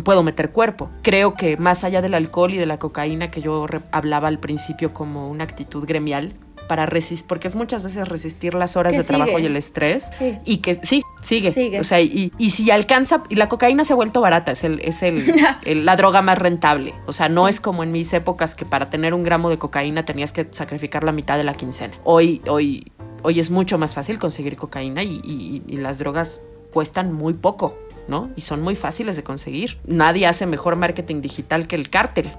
[0.05, 0.90] puedo meter cuerpo.
[1.03, 4.95] Creo que más allá del alcohol y de la cocaína que yo hablaba al principio
[4.95, 6.35] como una actitud gremial,
[6.66, 10.09] para resistir, porque es muchas veces resistir las horas de trabajo y el estrés.
[10.12, 10.38] Sí.
[10.45, 11.53] Y que sí, sigue.
[11.53, 11.81] sigue.
[11.81, 14.81] O sea, y, y, si alcanza, y la cocaína se ha vuelto barata, es, el,
[14.81, 15.25] es el,
[15.85, 16.95] la droga más rentable.
[17.07, 20.05] O sea, no es como en mis épocas que para tener un gramo de cocaína
[20.05, 21.97] tenías que sacrificar la mitad de la quincena.
[22.05, 22.90] Hoy, hoy,
[23.23, 26.42] hoy es mucho más fácil conseguir cocaína y, y las drogas
[26.73, 27.75] cuestan muy poco.
[28.09, 28.31] ¿No?
[28.37, 29.79] Y son muy fáciles de conseguir.
[29.87, 32.33] Nadie hace mejor marketing digital que el cártel.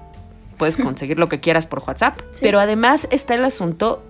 [0.56, 2.20] Puedes conseguir lo que quieras por WhatsApp.
[2.40, 4.02] Pero además está el asunto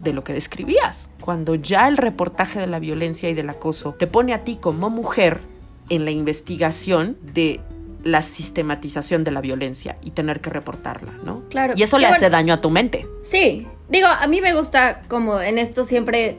[0.00, 1.10] de lo que describías.
[1.20, 4.90] Cuando ya el reportaje de la violencia y del acoso te pone a ti como
[4.90, 5.40] mujer
[5.88, 7.60] en la investigación de
[8.04, 11.42] la sistematización de la violencia y tener que reportarla, ¿no?
[11.50, 11.74] Claro.
[11.76, 13.06] Y eso le hace daño a tu mente.
[13.22, 13.66] Sí.
[13.88, 16.38] Digo, a mí me gusta como en esto siempre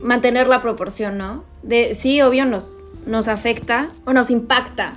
[0.00, 1.44] mantener la proporción, ¿no?
[1.62, 4.94] De sí, obvio nos nos afecta o nos impacta.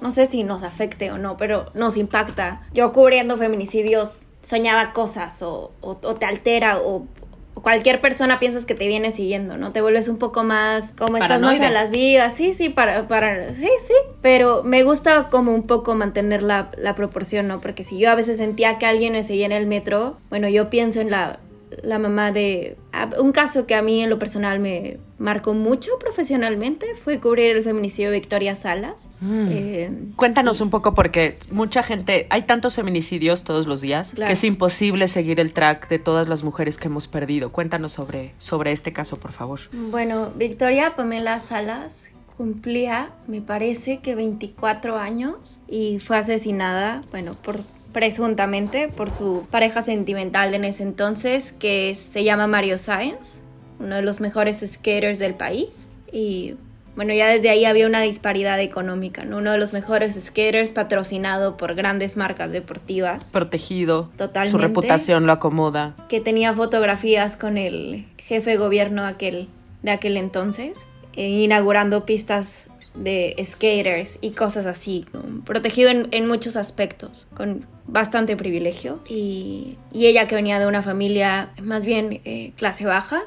[0.00, 2.62] No sé si nos afecte o no, pero nos impacta.
[2.72, 5.72] Yo cubriendo feminicidios soñaba cosas o,
[6.18, 7.06] te altera o,
[7.54, 9.70] cualquier persona piensas que te viene siguiendo, ¿no?
[9.70, 13.54] Te vuelves un poco más como estás más a las vivas, sí, sí, para, para,
[13.54, 17.60] sí, sí, pero me gusta como un poco mantener la, la proporción, ¿no?
[17.60, 20.70] Porque si yo a veces sentía que alguien me seguía en el metro, bueno, yo
[20.70, 21.38] pienso en la,
[21.82, 22.76] la mamá de...
[23.18, 27.64] Un caso que a mí en lo personal me marcó mucho profesionalmente fue cubrir el
[27.64, 29.08] feminicidio de Victoria Salas.
[29.20, 29.46] Mm.
[29.50, 34.44] Eh, Cuéntanos un poco porque mucha gente, hay tantos feminicidios todos los días que es
[34.44, 37.52] imposible seguir el track de todas las mujeres que hemos perdido.
[37.52, 39.60] Cuéntanos sobre, sobre este caso, por favor.
[39.72, 47.60] Bueno, Victoria Pamela Salas cumplía, me parece que 24 años y fue asesinada, bueno, por
[47.92, 53.40] presuntamente por su pareja sentimental en ese entonces, que se llama Mario Sáenz,
[53.78, 55.86] uno de los mejores skaters del país.
[56.10, 56.56] Y
[56.94, 59.38] bueno, ya desde ahí había una disparidad económica, ¿no?
[59.38, 63.24] Uno de los mejores skaters patrocinado por grandes marcas deportivas.
[63.32, 64.10] Protegido.
[64.16, 64.50] Totalmente.
[64.50, 65.96] Su reputación lo acomoda.
[66.08, 69.48] Que tenía fotografías con el jefe de gobierno aquel,
[69.82, 75.06] de aquel entonces, eh, inaugurando pistas de skaters y cosas así,
[75.44, 79.00] protegido en, muchos aspectos, con bastante privilegio.
[79.08, 83.22] Y, ella que venía de una familia más bien eh, clase baja,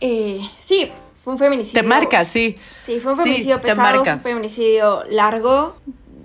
[0.00, 0.90] eh, sí,
[1.22, 1.82] fue un feminicidio.
[1.82, 2.56] Te marca, sí.
[2.84, 5.76] Sí, fue un feminicidio pesado, fue un feminicidio largo.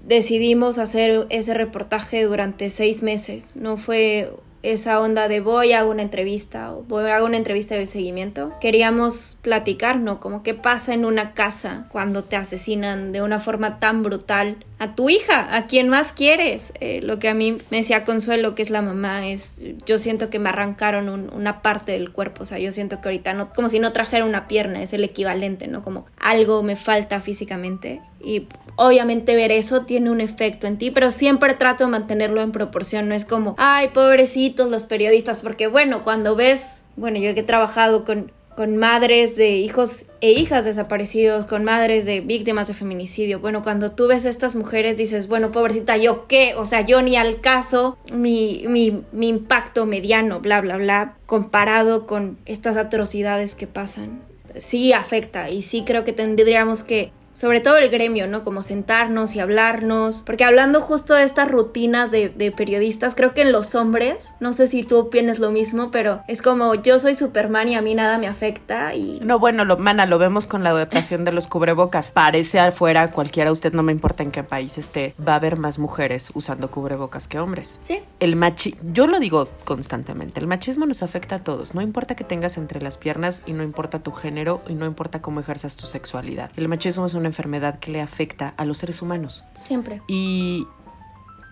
[0.06, 3.56] Decidimos hacer ese reportaje durante seis meses.
[3.56, 4.32] No fue
[4.63, 8.54] esa onda de voy, hago una entrevista o voy, hago una entrevista de seguimiento.
[8.62, 10.19] Queríamos platicar, ¿no?
[10.19, 14.95] Como qué pasa en una casa cuando te asesinan de una forma tan brutal a
[14.95, 16.74] tu hija, a quien más quieres.
[16.80, 20.30] Eh, lo que a mí me decía Consuelo, que es la mamá, es yo siento
[20.30, 23.69] que me arrancaron una parte del cuerpo, o sea, yo siento que ahorita no, como
[23.69, 25.84] si no trajera una pierna, es el equivalente, ¿no?
[25.84, 28.02] Como algo me falta físicamente.
[28.24, 32.52] Y obviamente ver eso tiene un efecto en ti, pero siempre trato de mantenerlo en
[32.52, 37.42] proporción, no es como, ay, pobrecitos los periodistas, porque bueno, cuando ves, bueno, yo que
[37.42, 42.74] he trabajado con con madres de hijos e hijas desaparecidos, con madres de víctimas de
[42.74, 43.40] feminicidio.
[43.40, 46.54] Bueno, cuando tú ves a estas mujeres dices, bueno, pobrecita, ¿yo qué?
[46.56, 52.06] O sea, yo ni al caso, mi, mi, mi impacto mediano, bla, bla, bla, comparado
[52.06, 54.22] con estas atrocidades que pasan.
[54.58, 58.43] Sí afecta y sí creo que tendríamos que sobre todo el gremio, ¿no?
[58.43, 63.51] Como sentarnos y hablarnos, porque hablando justo de estas rutinas de, periodistas, creo que en
[63.51, 67.67] los hombres, no sé si tú opinas lo mismo, pero es como yo soy Superman
[67.69, 69.19] y a mí nada me afecta y...
[69.23, 72.12] No, bueno, lo, mana, lo vemos con la adaptación de los cubrebocas.
[72.12, 75.80] Parece afuera, cualquiera, usted no me importa en qué país esté, va a haber más
[75.80, 77.80] mujeres usando cubrebocas que hombres.
[77.82, 78.01] Sí.
[78.19, 78.75] El machi...
[78.93, 82.84] Yo lo digo constantemente, el machismo nos afecta a todos, no importa que tengas entre
[82.84, 86.51] las piernas y no importa tu género y no importa cómo ejerzas tu sexualidad.
[86.56, 89.44] El machismo es una enfermedad que le afecta a los seres humanos.
[89.56, 90.02] Siempre.
[90.08, 90.67] Y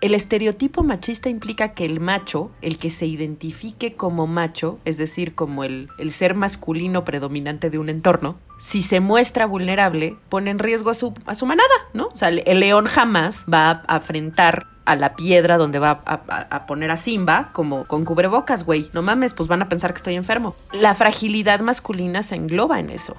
[0.00, 5.34] el estereotipo machista implica que el macho, el que se identifique como macho, es decir,
[5.34, 10.58] como el, el, ser masculino predominante de un entorno, si se muestra vulnerable, pone en
[10.58, 12.06] riesgo a su, a su manada, ¿no?
[12.06, 16.22] O sea, el, el león jamás va a afrentar a la piedra donde va a,
[16.28, 18.88] a, a, poner a Simba como con cubrebocas, güey.
[18.94, 20.56] No mames, pues van a pensar que estoy enfermo.
[20.72, 23.16] La fragilidad masculina se engloba en eso.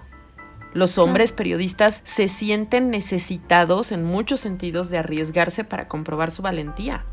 [0.73, 7.05] Los hombres periodistas se sienten necesitados en muchos sentidos de arriesgarse para comprobar su valentía.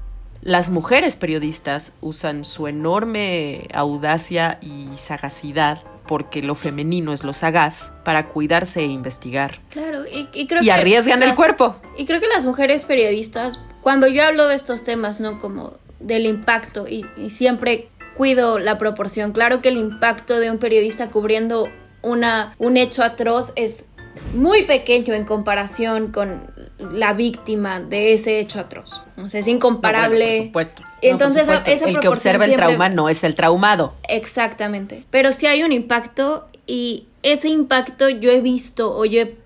[0.42, 7.92] Las mujeres periodistas usan su enorme audacia y sagacidad porque lo femenino es lo sagaz,
[8.02, 9.60] para cuidarse e investigar.
[9.68, 11.76] Claro, y, y creo y que arriesgan las, el cuerpo.
[11.98, 15.38] Y creo que las mujeres periodistas, cuando yo hablo de estos temas, ¿no?
[15.38, 19.32] Como del impacto, y, y siempre cuido la proporción.
[19.32, 21.68] Claro que el impacto de un periodista cubriendo
[22.02, 23.86] una, un hecho atroz es
[24.34, 29.02] muy pequeño en comparación con la víctima de ese hecho atroz.
[29.16, 30.18] O sea, es incomparable.
[30.18, 30.82] No, bueno, por supuesto.
[31.02, 31.86] Entonces, no, por supuesto.
[31.86, 32.66] esa el que observa el siempre...
[32.66, 33.94] trauma no es el traumado.
[34.08, 35.04] Exactamente.
[35.10, 39.36] Pero sí hay un impacto y ese impacto yo he visto o yo he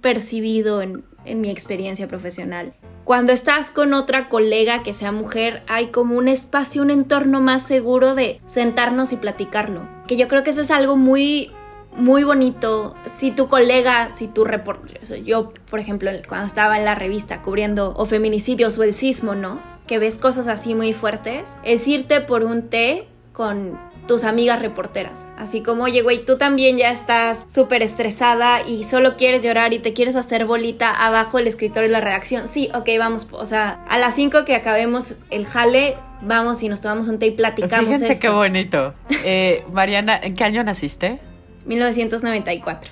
[0.00, 2.74] percibido en, en mi experiencia profesional.
[3.04, 7.66] Cuando estás con otra colega que sea mujer, hay como un espacio, un entorno más
[7.66, 9.88] seguro de sentarnos y platicarlo.
[10.06, 11.50] Que yo creo que eso es algo muy
[11.96, 12.94] muy bonito.
[13.16, 17.94] Si tu colega, si tu reportero, yo, por ejemplo, cuando estaba en la revista cubriendo
[17.96, 19.60] o feminicidios o el sismo, ¿no?
[19.86, 25.26] Que ves cosas así muy fuertes, es irte por un té con tus amigas reporteras.
[25.38, 29.78] Así como, oye, güey, tú también ya estás súper estresada y solo quieres llorar y
[29.78, 32.48] te quieres hacer bolita abajo del escritorio y la redacción.
[32.48, 36.80] Sí, ok, vamos, o sea, a las 5 que acabemos el jale, vamos y nos
[36.80, 37.86] tomamos un té y platicamos.
[37.86, 38.22] Fíjense esto.
[38.22, 38.94] qué bonito.
[39.24, 41.20] Eh, Mariana, ¿en qué año naciste?
[41.66, 42.90] 1994.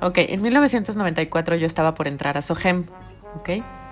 [0.00, 2.86] Ok, en 1994 yo estaba por entrar a SOGEM,
[3.36, 3.50] ok.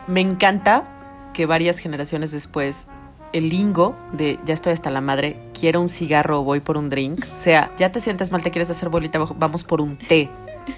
[0.09, 2.89] Me encanta que varias generaciones después
[3.33, 6.89] el lingo de ya estoy hasta la madre, quiero un cigarro o voy por un
[6.89, 10.29] drink, o sea, ya te sientes mal, te quieres hacer bolita, vamos por un té.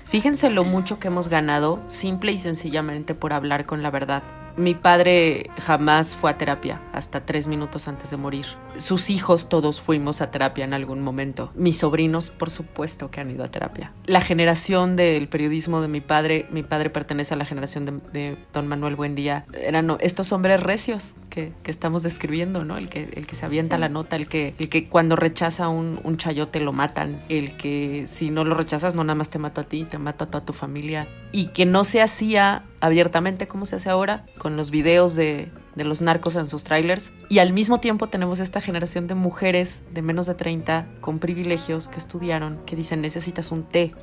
[0.05, 4.23] Fíjense lo mucho que hemos ganado simple y sencillamente por hablar con la verdad.
[4.57, 8.47] Mi padre jamás fue a terapia hasta tres minutos antes de morir.
[8.77, 11.53] Sus hijos todos fuimos a terapia en algún momento.
[11.55, 13.93] Mis sobrinos, por supuesto que han ido a terapia.
[14.07, 18.37] La generación del periodismo de mi padre, mi padre pertenece a la generación de, de
[18.53, 19.47] don Manuel Buendía.
[19.53, 22.77] Eran no, estos hombres recios que, que, estamos describiendo, ¿no?
[22.77, 23.81] El que, el que se avienta sí.
[23.81, 28.05] la nota, el que, el que cuando rechaza un, un chayote lo matan, el que
[28.07, 30.45] si no lo rechazas no nada más te mato a ti, te mato a toda
[30.45, 31.09] tu familia.
[31.33, 35.85] Y que no se hacía abiertamente como se hace ahora, con los videos de, de,
[35.85, 37.13] los narcos en sus trailers.
[37.29, 41.87] Y al mismo tiempo tenemos esta generación de mujeres de menos de 30 con privilegios
[41.87, 43.95] que estudiaron, que dicen necesitas un té.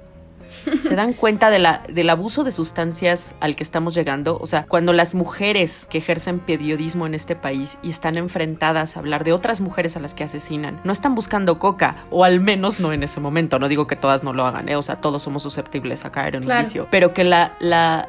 [0.81, 4.37] Se dan cuenta de la, del abuso de sustancias al que estamos llegando.
[4.39, 8.99] O sea, cuando las mujeres que ejercen periodismo en este país y están enfrentadas a
[8.99, 12.79] hablar de otras mujeres a las que asesinan, no están buscando coca, o al menos
[12.79, 13.59] no en ese momento.
[13.59, 14.77] No digo que todas no lo hagan, ¿eh?
[14.77, 16.61] o sea, todos somos susceptibles a caer en claro.
[16.61, 16.87] un vicio.
[16.89, 18.07] Pero que la, la,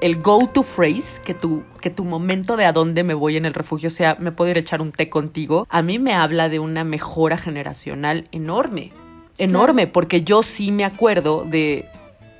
[0.00, 3.54] el go-to phrase, que tu, que tu momento de a dónde me voy en el
[3.54, 6.58] refugio sea, me puedo ir a echar un té contigo, a mí me habla de
[6.58, 8.92] una mejora generacional enorme.
[9.38, 11.88] Enorme, porque yo sí me acuerdo de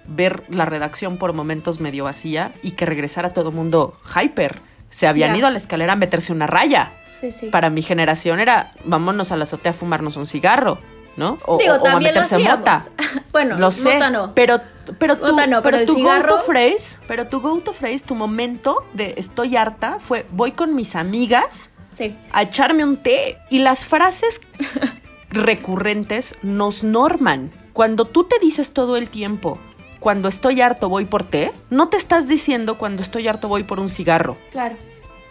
[0.08, 4.56] ver la redacción por momentos medio vacía y que regresara todo mundo hyper.
[4.90, 5.38] Se habían yeah.
[5.38, 6.92] ido a la escalera a meterse una raya.
[7.20, 7.46] Sí, sí.
[7.46, 10.78] Para mi generación era, vámonos a la azotea a fumarnos un cigarro,
[11.16, 11.38] ¿no?
[11.46, 12.86] O, Digo, o, o a meterse mota.
[13.32, 14.32] bueno, lo sé, mota no.
[14.34, 14.60] pero
[14.98, 16.36] pero tu, no, pero, pero tu cigarro...
[16.36, 20.52] go to phrase, pero tu go to phrase, tu momento de estoy harta fue voy
[20.52, 22.14] con mis amigas sí.
[22.32, 24.40] a echarme un té y las frases
[25.30, 27.52] recurrentes nos norman.
[27.72, 29.58] Cuando tú te dices todo el tiempo,
[30.00, 33.80] cuando estoy harto voy por té, no te estás diciendo cuando estoy harto voy por
[33.80, 34.36] un cigarro.
[34.52, 34.76] Claro.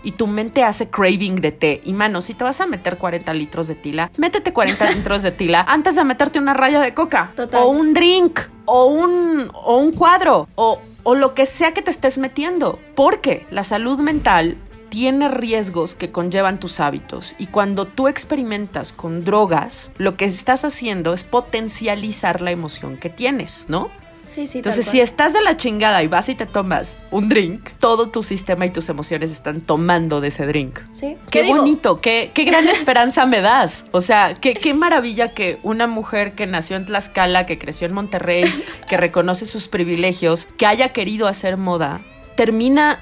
[0.05, 1.81] Y tu mente hace craving de té.
[1.83, 5.31] Y mano, si te vas a meter 40 litros de tila, métete 40 litros de
[5.31, 7.63] tila antes de meterte una raya de coca Total.
[7.63, 11.91] o un drink o un, o un cuadro o, o lo que sea que te
[11.91, 12.79] estés metiendo.
[12.95, 14.57] Porque la salud mental
[14.89, 20.63] tiene riesgos que conllevan tus hábitos y cuando tú experimentas con drogas, lo que estás
[20.63, 23.89] haciendo es potencializar la emoción que tienes, ¿no?
[24.27, 24.59] Sí, sí.
[24.59, 28.23] Entonces, si estás de la chingada y vas y te tomas un drink, todo tu
[28.23, 30.79] sistema y tus emociones están tomando de ese drink.
[30.91, 31.17] Sí.
[31.31, 31.57] Qué digo?
[31.57, 33.85] bonito, qué, qué gran esperanza me das.
[33.91, 37.93] O sea, qué, qué maravilla que una mujer que nació en Tlaxcala, que creció en
[37.93, 38.45] Monterrey,
[38.87, 42.01] que reconoce sus privilegios, que haya querido hacer moda,
[42.35, 42.99] termina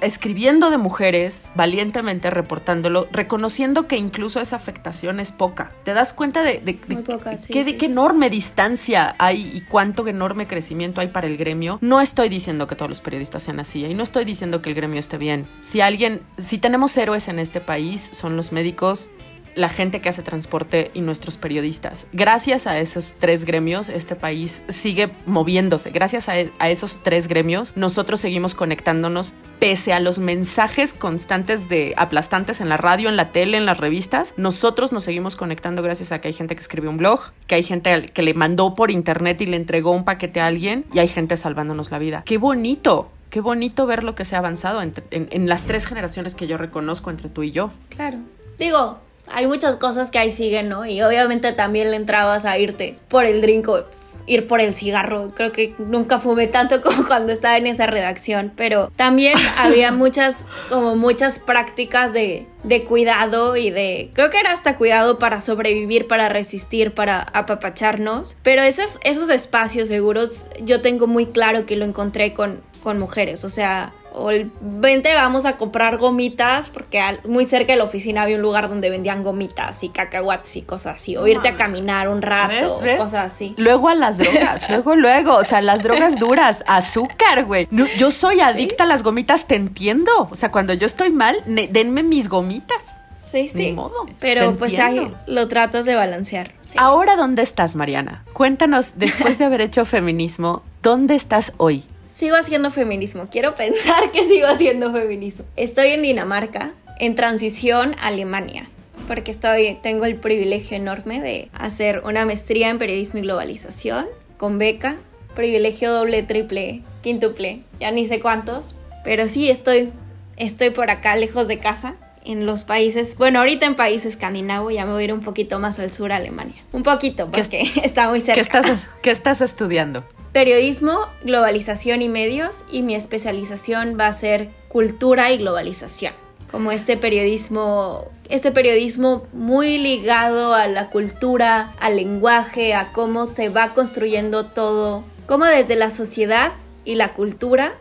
[0.00, 5.72] escribiendo de mujeres, valientemente reportándolo, reconociendo que incluso esa afectación es poca.
[5.84, 7.76] Te das cuenta de, de- de Muy poca, sí, qué, de sí.
[7.78, 11.78] qué enorme distancia hay y cuánto enorme crecimiento hay para el gremio.
[11.80, 14.74] No estoy diciendo que todos los periodistas sean así y no estoy diciendo que el
[14.74, 15.46] gremio esté bien.
[15.60, 19.10] Si alguien, si tenemos héroes en este país, son los médicos,
[19.56, 22.06] la gente que hace transporte y nuestros periodistas.
[22.12, 25.90] Gracias a esos tres gremios, este país sigue moviéndose.
[25.90, 31.68] Gracias a, e- a esos tres gremios, nosotros seguimos conectándonos pese a los mensajes constantes
[31.68, 34.34] de aplastantes en la radio, en la tele, en las revistas.
[34.36, 37.62] Nosotros nos seguimos conectando gracias a que hay gente que escribió un blog, que hay
[37.62, 41.08] gente que le mandó por internet y le entregó un paquete a alguien y hay
[41.08, 42.22] gente salvándonos la vida.
[42.26, 43.10] ¡Qué bonito!
[43.30, 47.10] Qué bonito ver lo que se ha avanzado en las tres generaciones que yo reconozco
[47.10, 47.70] entre tú y yo.
[47.88, 48.18] Claro.
[48.58, 50.86] Digo, hay muchas cosas que ahí siguen, ¿no?
[50.86, 53.84] Y obviamente también le entrabas a irte por el drink o
[54.26, 55.32] ir por el cigarro.
[55.34, 60.46] Creo que nunca fumé tanto como cuando estaba en esa redacción, pero también había muchas,
[60.68, 66.06] como muchas prácticas de, de cuidado y de, creo que era hasta cuidado para sobrevivir,
[66.06, 68.36] para resistir, para apapacharnos.
[68.42, 73.42] Pero esos, esos espacios seguros yo tengo muy claro que lo encontré con, con mujeres,
[73.42, 77.82] o sea, o el, vente vamos a comprar gomitas porque al- muy cerca de la
[77.82, 81.56] oficina había un lugar donde vendían gomitas y cacahuates y cosas así o irte a
[81.56, 82.80] caminar un rato ¿Ves?
[82.80, 82.96] ¿Ves?
[82.96, 87.66] cosas así Luego a las drogas, luego, luego, o sea, las drogas duras, azúcar, güey.
[87.72, 90.12] No, yo soy adicta a las gomitas, te entiendo.
[90.30, 92.84] O sea, cuando yo estoy mal, ne- denme mis gomitas.
[93.32, 96.74] sí sí Ni modo, pero te pues ahí lo tratas de balancear Sí.
[96.78, 98.24] Ahora, ¿dónde estás, Mariana?
[98.32, 101.84] Cuéntanos, después de haber hecho feminismo, ¿dónde estás hoy?
[102.16, 103.28] Sigo haciendo feminismo.
[103.30, 105.44] Quiero pensar que sigo haciendo feminismo.
[105.54, 108.70] Estoy en Dinamarca, en transición a Alemania,
[109.06, 114.06] porque estoy, tengo el privilegio enorme de hacer una maestría en periodismo y globalización
[114.38, 114.96] con beca,
[115.34, 118.74] privilegio doble, triple, quíntuple, ya ni sé cuántos,
[119.04, 119.92] pero sí estoy,
[120.38, 121.96] estoy por acá lejos de casa.
[122.26, 125.60] En los países, bueno, ahorita en país escandinavo, ya me voy a ir un poquito
[125.60, 126.60] más al sur, a Alemania.
[126.72, 128.34] Un poquito, ¿Qué porque está muy cerca.
[128.34, 128.66] ¿Qué estás,
[129.00, 130.04] qué estás estudiando?
[130.32, 136.14] Periodismo, globalización y medios y mi especialización va a ser cultura y globalización.
[136.50, 143.50] Como este periodismo, este periodismo muy ligado a la cultura, al lenguaje, a cómo se
[143.50, 146.52] va construyendo todo, cómo desde la sociedad
[146.84, 147.74] y la cultura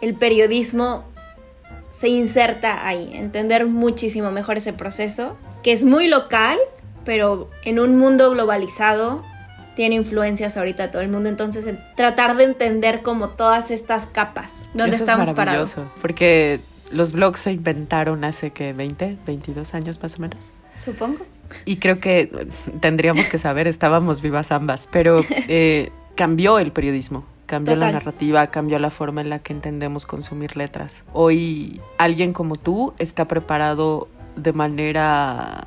[0.00, 1.04] el periodismo
[1.98, 6.58] se inserta ahí, entender muchísimo mejor ese proceso, que es muy local,
[7.04, 9.22] pero en un mundo globalizado
[9.76, 14.06] tiene influencias ahorita de todo el mundo, entonces en tratar de entender como todas estas
[14.06, 15.76] capas, donde Eso estamos es parados.
[15.76, 20.50] maravilloso, porque los blogs se inventaron hace que 20, 22 años más o menos.
[20.76, 21.24] Supongo.
[21.64, 22.48] Y creo que
[22.80, 28.78] tendríamos que saber, estábamos vivas ambas, pero eh, cambió el periodismo, cambió la narrativa, cambió
[28.78, 31.04] la forma en la que entendemos consumir letras.
[31.12, 35.64] Hoy alguien como tú está preparado de manera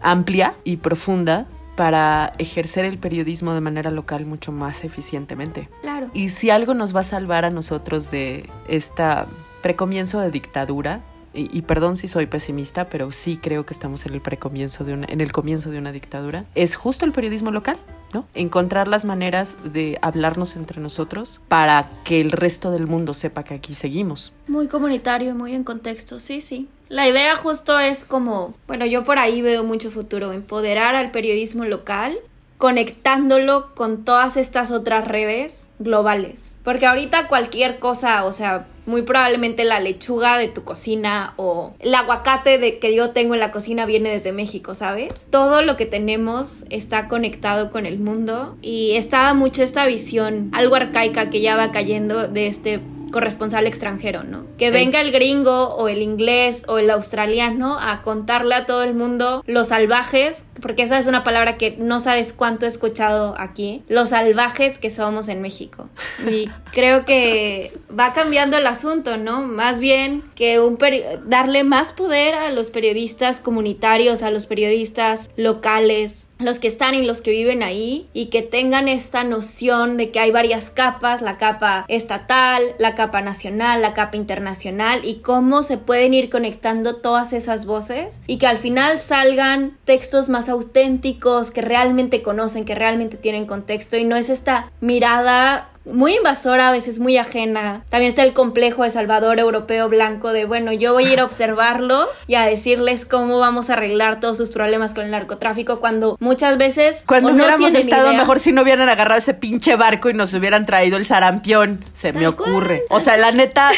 [0.00, 5.68] amplia y profunda para ejercer el periodismo de manera local mucho más eficientemente.
[5.82, 6.08] Claro.
[6.14, 9.26] Y si algo nos va a salvar a nosotros de esta
[9.62, 11.00] precomienzo de dictadura,
[11.34, 14.94] y, y perdón si soy pesimista, pero sí creo que estamos en el precomienzo de
[14.94, 17.76] una, en el comienzo de una dictadura, es justo el periodismo local,
[18.12, 18.26] ¿no?
[18.34, 23.54] Encontrar las maneras de hablarnos entre nosotros para que el resto del mundo sepa que
[23.54, 24.34] aquí seguimos.
[24.46, 26.68] Muy comunitario, muy en contexto, sí, sí.
[26.88, 31.64] La idea justo es como, bueno, yo por ahí veo mucho futuro, empoderar al periodismo
[31.64, 32.16] local,
[32.64, 36.50] conectándolo con todas estas otras redes globales.
[36.62, 41.94] Porque ahorita cualquier cosa, o sea, muy probablemente la lechuga de tu cocina o el
[41.94, 45.26] aguacate de que yo tengo en la cocina viene desde México, ¿sabes?
[45.28, 50.74] Todo lo que tenemos está conectado con el mundo y estaba mucho esta visión algo
[50.76, 52.80] arcaica que ya va cayendo de este
[53.14, 54.44] corresponsal extranjero, ¿no?
[54.58, 58.92] Que venga el gringo o el inglés o el australiano a contarle a todo el
[58.92, 63.84] mundo los salvajes, porque esa es una palabra que no sabes cuánto he escuchado aquí,
[63.88, 65.88] los salvajes que somos en México.
[66.28, 69.42] Y creo que va cambiando el asunto, ¿no?
[69.42, 70.76] Más bien que un
[71.24, 77.02] darle más poder a los periodistas comunitarios, a los periodistas locales, los que están y
[77.02, 81.38] los que viven ahí y que tengan esta noción de que hay varias capas, la
[81.38, 87.32] capa estatal, la capa nacional, la capa internacional y cómo se pueden ir conectando todas
[87.32, 93.16] esas voces y que al final salgan textos más auténticos que realmente conocen, que realmente
[93.16, 97.82] tienen contexto y no es esta mirada muy invasora, a veces muy ajena.
[97.88, 101.24] También está el complejo de Salvador europeo blanco de, bueno, yo voy a ir a
[101.24, 106.16] observarlos y a decirles cómo vamos a arreglar todos sus problemas con el narcotráfico cuando
[106.20, 107.04] muchas veces...
[107.06, 110.96] Cuando hubiéramos estado mejor si no hubieran agarrado ese pinche barco y nos hubieran traído
[110.96, 112.84] el sarampión, se me ocurre.
[112.90, 113.70] O sea, la neta,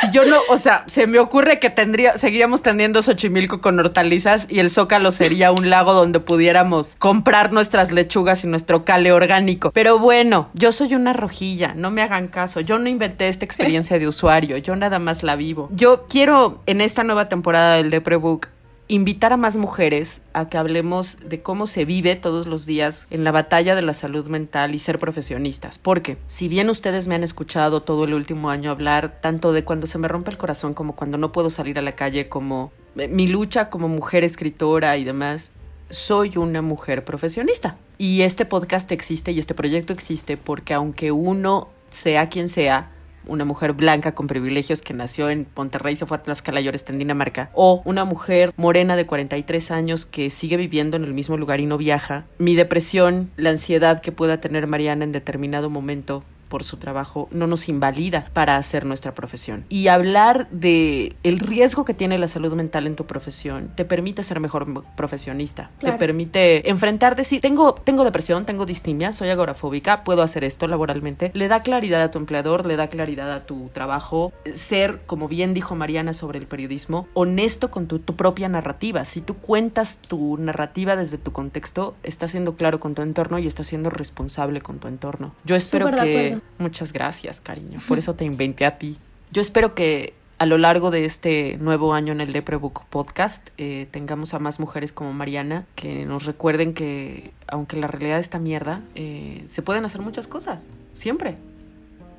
[0.00, 4.46] si yo no, o sea, se me ocurre que tendría, seguiríamos teniendo Xochimilco con hortalizas
[4.48, 9.70] y el Zócalo sería un lago donde pudiéramos comprar nuestras lechugas y nuestro cale orgánico.
[9.72, 12.60] Pero bueno, yo soy una rojilla, no me hagan caso.
[12.60, 15.68] Yo no inventé esta experiencia de usuario, yo nada más la vivo.
[15.72, 18.48] Yo quiero en esta nueva temporada del Deprebook
[18.88, 23.22] invitar a más mujeres a que hablemos de cómo se vive todos los días en
[23.22, 25.78] la batalla de la salud mental y ser profesionistas.
[25.78, 29.86] Porque si bien ustedes me han escuchado todo el último año hablar tanto de cuando
[29.86, 33.08] se me rompe el corazón como cuando no puedo salir a la calle, como eh,
[33.08, 35.50] mi lucha como mujer escritora y demás,
[35.90, 37.76] soy una mujer profesionista.
[37.98, 42.90] Y este podcast existe y este proyecto existe porque aunque uno sea quien sea,
[43.28, 46.98] una mujer blanca con privilegios que nació en Monterrey se fue a Tlaxcala y en
[46.98, 51.60] Dinamarca, o una mujer morena de 43 años que sigue viviendo en el mismo lugar
[51.60, 56.64] y no viaja, mi depresión, la ansiedad que pueda tener Mariana en determinado momento por
[56.64, 59.64] su trabajo no nos invalida para hacer nuestra profesión.
[59.68, 64.22] Y hablar de el riesgo que tiene la salud mental en tu profesión te permite
[64.22, 70.22] ser mejor profesionista, te permite enfrentar decir, tengo tengo depresión, tengo distimia, soy agorafóbica, puedo
[70.22, 71.30] hacer esto laboralmente.
[71.34, 75.54] Le da claridad a tu empleador, le da claridad a tu trabajo, ser, como bien
[75.54, 79.04] dijo Mariana sobre el periodismo, honesto con tu, tu propia narrativa.
[79.04, 83.46] Si tú cuentas tu narrativa desde tu contexto, estás siendo claro con tu entorno y
[83.46, 85.34] estás siendo responsable con tu entorno.
[85.44, 87.80] Yo espero que Muchas gracias, cariño.
[87.86, 88.98] Por eso te inventé a ti.
[89.30, 93.88] Yo espero que a lo largo de este nuevo año en el Deprebook Podcast eh,
[93.90, 98.82] tengamos a más mujeres como Mariana que nos recuerden que aunque la realidad está mierda,
[98.94, 100.68] eh, se pueden hacer muchas cosas.
[100.92, 101.36] Siempre.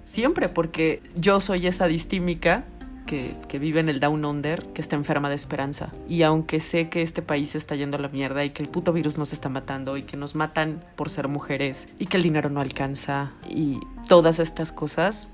[0.04, 2.66] Siempre, porque yo soy esa distímica
[3.10, 5.92] que, vive en el Down Under, que está enferma de esperanza.
[6.08, 8.94] Y aunque sé que este país está yendo a la mierda y que el puto
[8.94, 12.50] virus nos está matando y que nos matan por ser mujeres y que el dinero
[12.52, 15.32] no alcanza y todas estas cosas,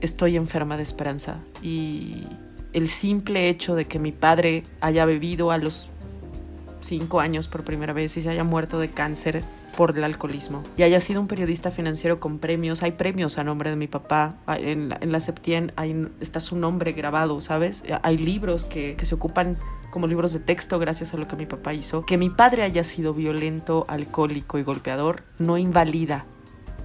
[0.00, 1.38] estoy enferma de esperanza.
[1.62, 2.24] Y
[2.72, 5.90] el simple hecho de que mi padre haya bebido a los
[6.80, 9.44] cinco años por primera vez y se haya muerto de cáncer
[9.76, 12.82] por el alcoholismo y haya sido un periodista financiero con premios.
[12.82, 14.36] Hay premios a nombre de mi papá.
[14.46, 17.82] En la, en la Septien hay, está su nombre grabado, ¿sabes?
[18.02, 19.58] Hay libros que, que se ocupan
[19.90, 22.04] como libros de texto gracias a lo que mi papá hizo.
[22.04, 26.26] Que mi padre haya sido violento, alcohólico y golpeador no invalida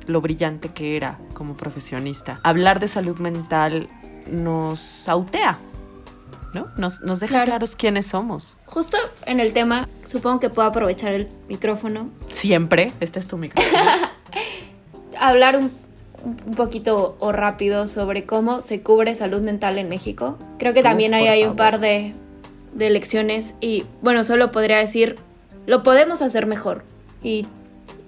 [0.06, 2.40] lo brillante que era como profesionista.
[2.44, 3.88] Hablar de salud mental
[4.32, 5.58] nos sautea,
[6.54, 6.68] ¿no?
[6.78, 8.58] Nos, nos deja claros quiénes somos.
[8.66, 12.10] Justo en el tema, supongo que puedo aprovechar el micrófono.
[12.30, 13.84] Siempre, este es tu micrófono.
[15.20, 15.72] Hablar un,
[16.24, 20.38] un, poquito o rápido sobre cómo se cubre salud mental en México.
[20.58, 22.14] Creo que también ahí hay un par de,
[22.74, 25.18] de lecciones y bueno, solo podría decir,
[25.66, 26.84] lo podemos hacer mejor.
[27.22, 27.48] Y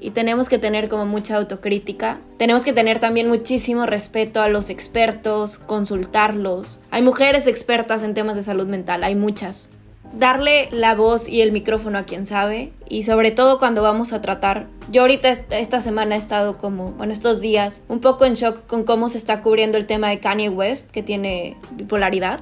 [0.02, 2.20] y tenemos que tener como mucha autocrítica.
[2.38, 6.80] Tenemos que tener también muchísimo respeto a los expertos, consultarlos.
[6.90, 9.70] Hay mujeres expertas en temas de salud mental, hay muchas.
[10.18, 14.22] Darle la voz y el micrófono a quien sabe y sobre todo cuando vamos a
[14.22, 14.68] tratar.
[14.92, 18.84] Yo ahorita esta semana he estado como, bueno, estos días, un poco en shock con
[18.84, 22.40] cómo se está cubriendo el tema de Kanye West, que tiene bipolaridad.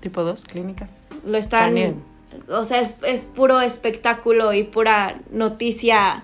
[0.00, 0.88] tipo 2, clínica.
[1.24, 2.04] Lo están...
[2.50, 6.22] O sea, es, es puro espectáculo y pura noticia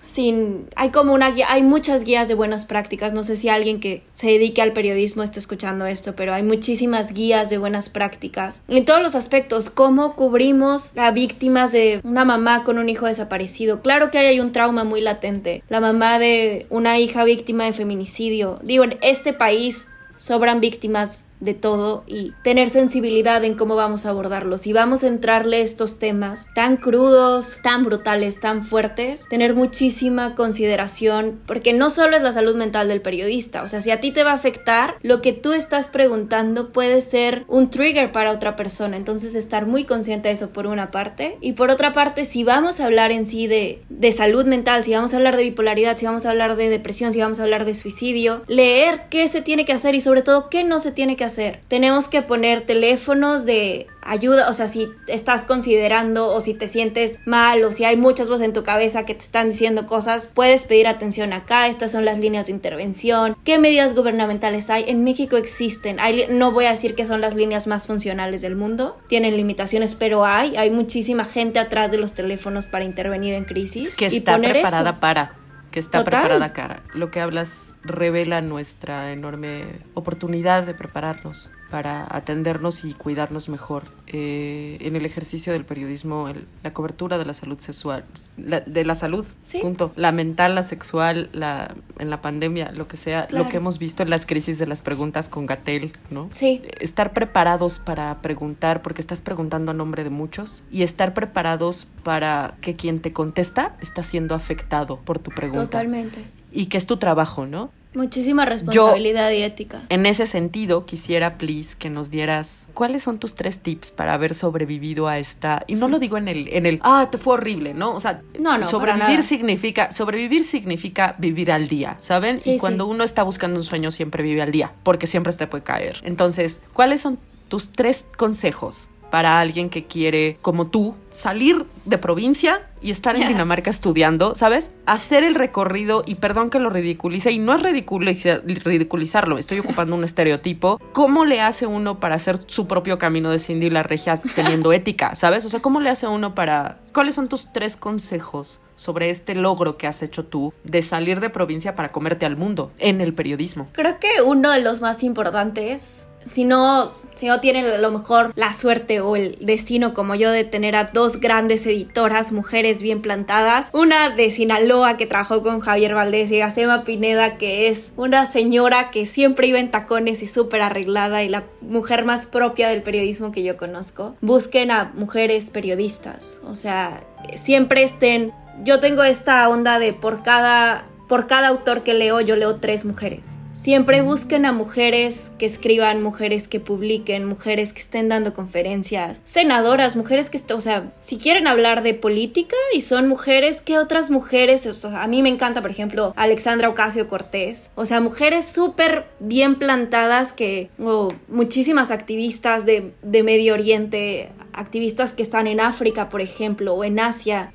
[0.00, 3.12] sin hay como una guía hay muchas guías de buenas prácticas.
[3.12, 7.12] No sé si alguien que se dedique al periodismo está escuchando esto pero hay muchísimas
[7.12, 9.70] guías de buenas prácticas en todos los aspectos.
[9.70, 14.52] Cómo cubrimos a víctimas de una mamá con un hijo desaparecido claro que hay un
[14.52, 15.62] trauma muy latente.
[15.68, 18.58] La mamá de una hija víctima de feminicidio.
[18.62, 19.88] Digo en este país
[20.18, 24.62] sobran víctimas de todo y tener sensibilidad en cómo vamos a abordarlos.
[24.62, 31.40] Si vamos a entrarle estos temas tan crudos, tan brutales, tan fuertes, tener muchísima consideración,
[31.46, 34.24] porque no solo es la salud mental del periodista, o sea, si a ti te
[34.24, 38.96] va a afectar, lo que tú estás preguntando puede ser un trigger para otra persona,
[38.96, 42.80] entonces estar muy consciente de eso por una parte, y por otra parte, si vamos
[42.80, 46.06] a hablar en sí de, de salud mental, si vamos a hablar de bipolaridad, si
[46.06, 49.64] vamos a hablar de depresión, si vamos a hablar de suicidio, leer qué se tiene
[49.64, 51.27] que hacer y sobre todo qué no se tiene que hacer.
[51.68, 57.18] Tenemos que poner teléfonos de ayuda, o sea, si estás considerando o si te sientes
[57.26, 60.64] mal o si hay muchas voces en tu cabeza que te están diciendo cosas, puedes
[60.64, 65.36] pedir atención acá, estas son las líneas de intervención, qué medidas gubernamentales hay, en México
[65.36, 69.36] existen, hay, no voy a decir que son las líneas más funcionales del mundo, tienen
[69.36, 73.94] limitaciones, pero hay, hay muchísima gente atrás de los teléfonos para intervenir en crisis.
[73.96, 75.47] Que está preparada para
[75.78, 76.82] que está preparada cara.
[76.94, 79.64] Lo que hablas revela nuestra enorme
[79.94, 83.84] oportunidad de prepararnos para atendernos y cuidarnos mejor.
[84.06, 88.04] Eh, en el ejercicio del periodismo, la cobertura de la salud sexual,
[88.36, 89.26] de la salud,
[89.60, 89.92] punto.
[89.96, 94.02] La mental, la sexual, la, en la pandemia, lo que sea, lo que hemos visto
[94.02, 96.28] en las crisis de las preguntas con Gatel, ¿no?
[96.30, 96.62] Sí.
[96.80, 102.56] Estar preparados para preguntar, porque estás preguntando a nombre de muchos, y estar preparados para
[102.62, 105.66] que quien te contesta está siendo afectado por tu pregunta.
[105.66, 106.24] Totalmente.
[106.50, 107.70] Y que es tu trabajo, ¿no?
[107.98, 109.82] Muchísima responsabilidad y ética.
[109.88, 114.34] En ese sentido, quisiera, please, que nos dieras cuáles son tus tres tips para haber
[114.34, 115.64] sobrevivido a esta.
[115.66, 117.96] Y no lo digo en el, en el ah, te fue horrible, ¿no?
[117.96, 122.38] O sea, no, no, sobrevivir significa, sobrevivir significa vivir al día, ¿saben?
[122.44, 125.46] y cuando uno está buscando un sueño, siempre vive al día, porque siempre se te
[125.48, 125.98] puede caer.
[126.04, 127.18] Entonces, ¿cuáles son
[127.48, 133.28] tus tres consejos para alguien que quiere, como tú, salir de provincia y estar en
[133.28, 134.72] Dinamarca estudiando, ¿sabes?
[134.86, 140.04] Hacer el recorrido, y perdón que lo ridiculice, y no es ridiculizarlo, estoy ocupando un
[140.04, 140.80] estereotipo.
[140.92, 145.14] ¿Cómo le hace uno para hacer su propio camino de Cindy la regia teniendo ética,
[145.14, 145.44] ¿sabes?
[145.44, 146.78] O sea, ¿cómo le hace uno para...
[146.92, 151.30] ¿Cuáles son tus tres consejos sobre este logro que has hecho tú de salir de
[151.30, 153.68] provincia para comerte al mundo en el periodismo?
[153.72, 158.32] Creo que uno de los más importantes, si no si no tienen a lo mejor
[158.36, 163.02] la suerte o el destino como yo de tener a dos grandes editoras, mujeres bien
[163.02, 168.24] plantadas, una de Sinaloa que trabajó con Javier Valdés y Gacema Pineda que es una
[168.24, 172.82] señora que siempre iba en tacones y súper arreglada y la mujer más propia del
[172.82, 174.14] periodismo que yo conozco.
[174.20, 177.02] Busquen a mujeres periodistas, o sea,
[177.34, 178.32] siempre estén...
[178.64, 182.84] Yo tengo esta onda de por cada por cada autor que leo, yo leo tres
[182.84, 183.37] mujeres.
[183.60, 189.96] Siempre busquen a mujeres que escriban, mujeres que publiquen, mujeres que estén dando conferencias, senadoras,
[189.96, 194.68] mujeres que, o sea, si quieren hablar de política y son mujeres, ¿qué otras mujeres?
[194.84, 197.72] a mí me encanta, por ejemplo, Alexandra Ocasio Cortés.
[197.74, 205.14] O sea, mujeres súper bien plantadas que, o muchísimas activistas de, de Medio Oriente activistas
[205.14, 207.52] que están en África, por ejemplo, o en Asia,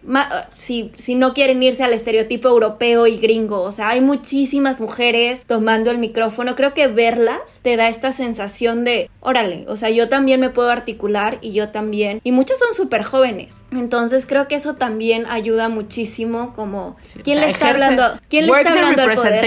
[0.56, 5.46] si, si no quieren irse al estereotipo europeo y gringo, o sea, hay muchísimas mujeres
[5.46, 10.10] tomando el micrófono, creo que verlas te da esta sensación de, órale, o sea, yo
[10.10, 14.56] también me puedo articular y yo también, y muchas son súper jóvenes, entonces creo que
[14.56, 18.20] eso también ayuda muchísimo como, ¿quién le está hablando?
[18.30, 19.44] ¿Quién le está hablando al poder?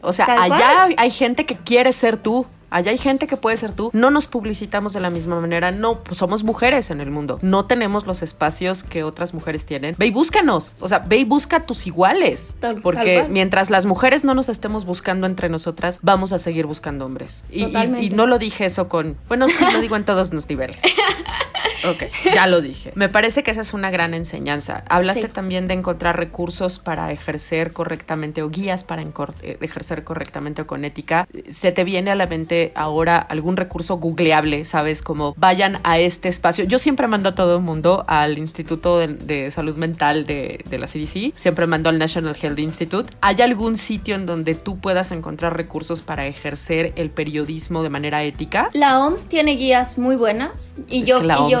[0.00, 2.46] O sea, allá hay gente que quiere ser tú.
[2.72, 3.90] Allá hay gente que puede ser tú.
[3.92, 5.70] No nos publicitamos de la misma manera.
[5.70, 7.38] No, pues somos mujeres en el mundo.
[7.42, 9.94] No tenemos los espacios que otras mujeres tienen.
[9.98, 10.76] Ve y búscanos.
[10.80, 12.54] O sea, ve y busca a tus iguales.
[12.82, 17.44] porque mientras las mujeres no nos estemos buscando entre nosotras, vamos a seguir buscando hombres.
[17.50, 19.16] Y, y, no lo dije eso con.
[19.28, 20.82] Bueno, sí lo digo en todos los niveles.
[21.84, 22.04] Ok,
[22.34, 22.92] ya lo dije.
[22.94, 24.84] Me parece que esa es una gran enseñanza.
[24.88, 30.66] Hablaste también de encontrar recursos para ejercer correctamente o guías para eh, ejercer correctamente o
[30.66, 31.26] con ética.
[31.48, 35.02] ¿Se te viene a la mente ahora algún recurso googleable, sabes?
[35.02, 36.64] Como vayan a este espacio.
[36.64, 40.86] Yo siempre mando a todo el mundo al Instituto de, Salud Mental de, de, la
[40.86, 43.12] CDC, siempre mando al National Health Institute.
[43.20, 48.22] ¿Hay algún sitio en donde tú puedas encontrar recursos para ejercer el periodismo de manera
[48.22, 48.70] ética?
[48.72, 51.22] La OMS tiene guías muy buenas y yo...
[51.22, 51.51] la OMS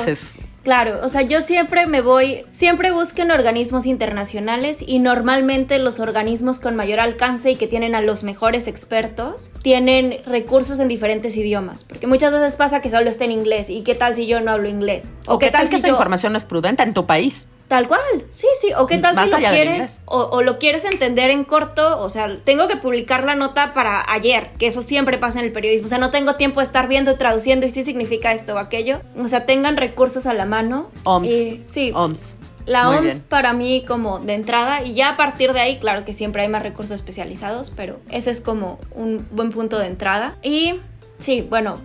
[0.62, 6.60] Claro, o sea, yo siempre me voy, siempre busquen organismos internacionales y normalmente los organismos
[6.60, 11.84] con mayor alcance y que tienen a los mejores expertos tienen recursos en diferentes idiomas,
[11.84, 14.52] porque muchas veces pasa que solo está en inglés y qué tal si yo no
[14.52, 17.48] hablo inglés o, qué, tal, que esa información no es prudente en tu país.
[17.68, 18.68] Tal cual, sí, sí.
[18.76, 22.68] O qué tal si lo quieres, o, lo quieres entender en corto, o sea, tengo
[22.68, 25.86] que publicar la nota para ayer, que eso siempre pasa en el periodismo.
[25.86, 29.00] O sea, no tengo tiempo de estar viendo, traduciendo y sí significa esto o aquello.
[29.18, 30.90] O sea, tengan recursos a la mano.
[31.04, 31.30] OMS.
[31.66, 31.92] sí.
[31.94, 32.36] OMS.
[32.66, 36.12] La OMS para mí como de entrada y ya a partir de ahí, claro que
[36.12, 40.36] siempre hay más recursos especializados, pero ese es como un buen punto de entrada.
[40.42, 40.74] Y
[41.18, 41.80] sí, bueno,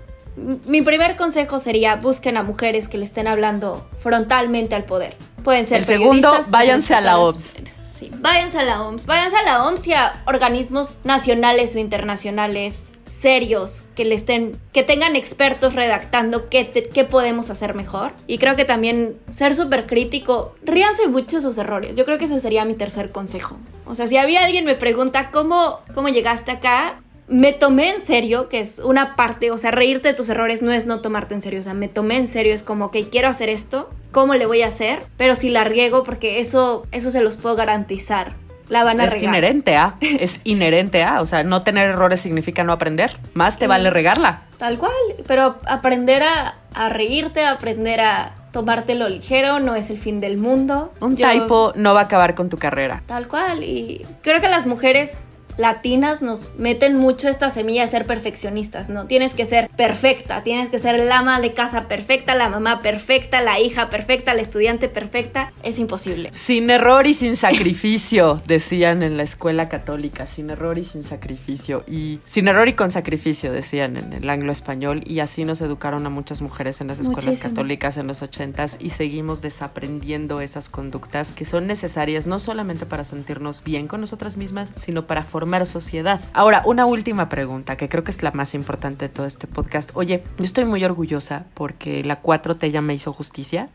[0.66, 5.16] Mi primer consejo sería busquen a mujeres que le estén hablando frontalmente al poder.
[5.44, 7.20] Pueden ser El segundo, váyanse a la.
[7.20, 7.56] OMS.
[7.94, 12.92] Sí, váyanse a la OMS, váyanse a la OMS y a organismos nacionales o internacionales
[13.08, 18.14] serios que le estén, que tengan expertos redactando qué, te- qué podemos hacer mejor.
[18.28, 21.96] Y creo que también ser súper crítico, ríanse mucho de sus errores.
[21.96, 23.58] Yo creo que ese sería mi tercer consejo.
[23.88, 28.48] O sea, si había alguien me pregunta cómo, cómo llegaste acá, me tomé en serio,
[28.50, 31.42] que es una parte, o sea, reírte de tus errores no es no tomarte en
[31.42, 34.46] serio, o sea, me tomé en serio, es como que quiero hacer esto, ¿cómo le
[34.46, 35.04] voy a hacer?
[35.18, 38.34] Pero si la riego, porque eso, eso se los puedo garantizar,
[38.70, 39.30] la van a Es regar.
[39.30, 43.68] inherente a, es inherente a, o sea, no tener errores significa no aprender, más te
[43.68, 44.42] vale regarla.
[44.58, 44.92] Tal cual,
[45.28, 50.92] pero aprender a, a reírte, aprender a tomártelo ligero, no es el fin del mundo.
[51.02, 53.04] Un Yo- typo no va a acabar con tu carrera.
[53.06, 58.06] Tal cual, y creo que las mujeres latinas nos meten mucho esta semilla de ser
[58.06, 59.06] perfeccionistas, ¿no?
[59.08, 63.42] Tienes que ser perfecta, tienes que ser la ama de casa perfecta, la mamá perfecta,
[63.42, 65.52] la hija perfecta, la estudiante perfecta.
[65.64, 66.30] Es imposible.
[66.34, 71.84] Sin error y sin sacrificio, decían en la escuela católica, sin error y sin sacrificio.
[71.88, 75.04] Y sin error y con sacrificio, decían en el anglo español.
[75.06, 77.50] Y así nos educaron a muchas mujeres en las escuelas Muchísimo.
[77.50, 83.04] católicas en los ochentas y seguimos desaprendiendo esas conductas que son necesarias no solamente para
[83.04, 86.22] sentirnos bien con nosotras mismas, sino para formar sociedad.
[86.34, 89.92] Ahora, una última pregunta que creo que es la más importante de todo este podcast.
[89.94, 93.70] Oye, yo estoy muy orgullosa porque la 4T ya me hizo justicia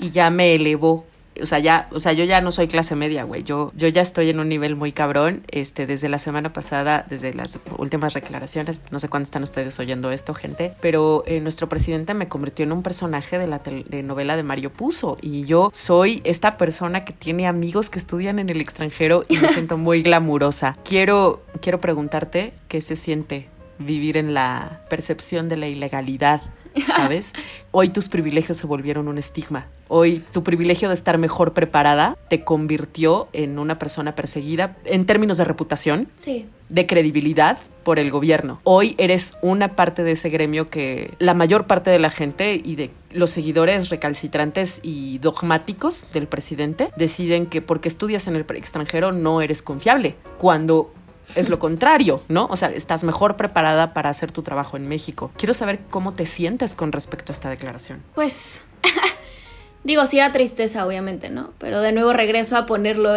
[0.00, 1.06] y ya me elevó
[1.42, 3.42] o sea, ya, o sea, yo ya no soy clase media, güey.
[3.42, 5.42] Yo, yo ya estoy en un nivel muy cabrón.
[5.48, 10.10] Este, desde la semana pasada, desde las últimas declaraciones, no sé cuándo están ustedes oyendo
[10.10, 14.42] esto, gente, pero eh, nuestro presidente me convirtió en un personaje de la telenovela de
[14.42, 15.18] Mario Puzo.
[15.20, 19.48] Y yo soy esta persona que tiene amigos que estudian en el extranjero y me
[19.48, 20.76] siento muy glamurosa.
[20.84, 26.42] Quiero, quiero preguntarte qué se siente vivir en la percepción de la ilegalidad.
[26.96, 27.32] ¿Sabes?
[27.70, 29.68] Hoy tus privilegios se volvieron un estigma.
[29.88, 35.38] Hoy tu privilegio de estar mejor preparada te convirtió en una persona perseguida en términos
[35.38, 36.46] de reputación, Sí.
[36.68, 38.60] de credibilidad por el gobierno.
[38.64, 42.76] Hoy eres una parte de ese gremio que la mayor parte de la gente y
[42.76, 49.12] de los seguidores recalcitrantes y dogmáticos del presidente deciden que porque estudias en el extranjero
[49.12, 50.92] no eres confiable, cuando
[51.34, 52.46] es lo contrario, ¿no?
[52.50, 55.30] O sea, estás mejor preparada para hacer tu trabajo en México.
[55.36, 58.02] Quiero saber cómo te sientes con respecto a esta declaración.
[58.14, 58.62] Pues,
[59.84, 61.52] digo, sí da tristeza, obviamente, ¿no?
[61.58, 63.16] Pero de nuevo regreso a ponerlo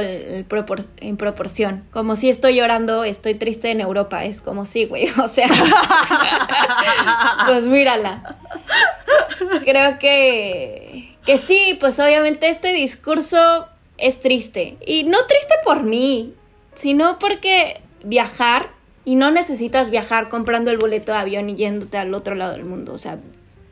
[0.50, 1.84] propor- en proporción.
[1.92, 4.24] Como si estoy llorando, estoy triste en Europa.
[4.26, 5.08] Es como sí, güey.
[5.24, 5.48] O sea,
[7.48, 8.38] pues mírala.
[9.64, 14.78] Creo que, que sí, pues obviamente este discurso es triste.
[14.86, 16.34] Y no triste por mí,
[16.76, 18.70] sino porque viajar,
[19.08, 22.66] y no necesitas viajar comprando el boleto de avión y yéndote al otro lado del
[22.66, 22.92] mundo.
[22.92, 23.20] O sea,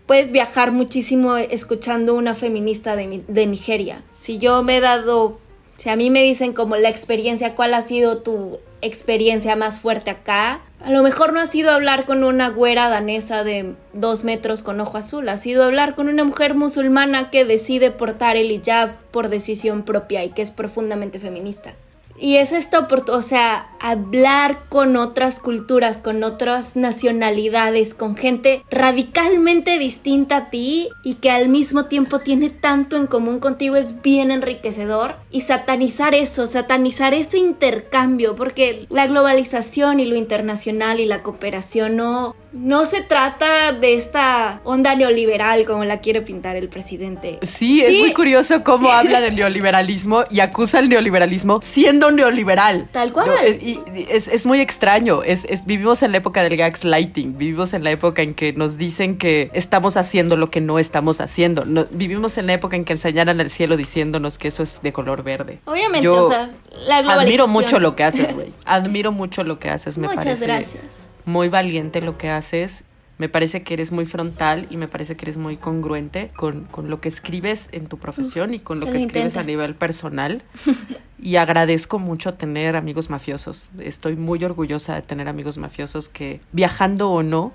[0.05, 4.01] puedes viajar muchísimo escuchando una feminista de, de Nigeria.
[4.17, 5.38] Si yo me he dado,
[5.75, 10.09] si a mí me dicen como la experiencia, ¿cuál ha sido tu experiencia más fuerte
[10.09, 10.61] acá?
[10.79, 14.79] A lo mejor no ha sido hablar con una güera danesa de dos metros con
[14.79, 19.27] ojo azul, ha sido hablar con una mujer musulmana que decide portar el hijab por
[19.27, 21.75] decisión propia y que es profundamente feminista.
[22.18, 28.63] Y es esto, por, o sea, hablar con otras culturas, con otras nacionalidades, con gente
[28.72, 34.01] radicalmente distinta a ti y que al mismo tiempo tiene tanto en común contigo es
[34.01, 35.18] bien enriquecedor.
[35.30, 41.97] Y satanizar eso, satanizar este intercambio, porque la globalización y lo internacional y la cooperación
[41.97, 47.39] no, no se trata de esta onda neoliberal como la quiere pintar el presidente.
[47.41, 52.88] Sí, es muy curioso cómo habla del neoliberalismo y acusa el neoliberalismo siendo neoliberal.
[52.91, 53.28] Tal cual.
[53.28, 55.24] No, eh, y- y es, es muy extraño.
[55.24, 57.38] Es, es- vivimos en la época del gaslighting.
[57.38, 61.22] Vivimos en la época en que nos dicen que estamos haciendo lo que no estamos
[61.22, 61.66] haciendo.
[61.66, 64.93] No- vivimos en la época en que enseñaran al cielo diciéndonos que eso es de
[64.93, 65.60] color verde.
[65.66, 66.51] Obviamente, Yo o sea,
[66.88, 67.20] la globalización.
[67.20, 68.53] Admiro mucho lo que haces, güey.
[68.66, 70.45] Admiro mucho lo que haces, me Muchas parece.
[70.45, 71.08] gracias.
[71.26, 72.84] Muy valiente lo que haces.
[73.18, 76.89] Me parece que eres muy frontal y me parece que eres muy congruente con, con
[76.89, 80.43] lo que escribes en tu profesión y con lo que lo escribes a nivel personal.
[81.18, 83.70] Y agradezco mucho tener amigos mafiosos.
[83.80, 87.53] Estoy muy orgullosa de tener amigos mafiosos que, viajando o no,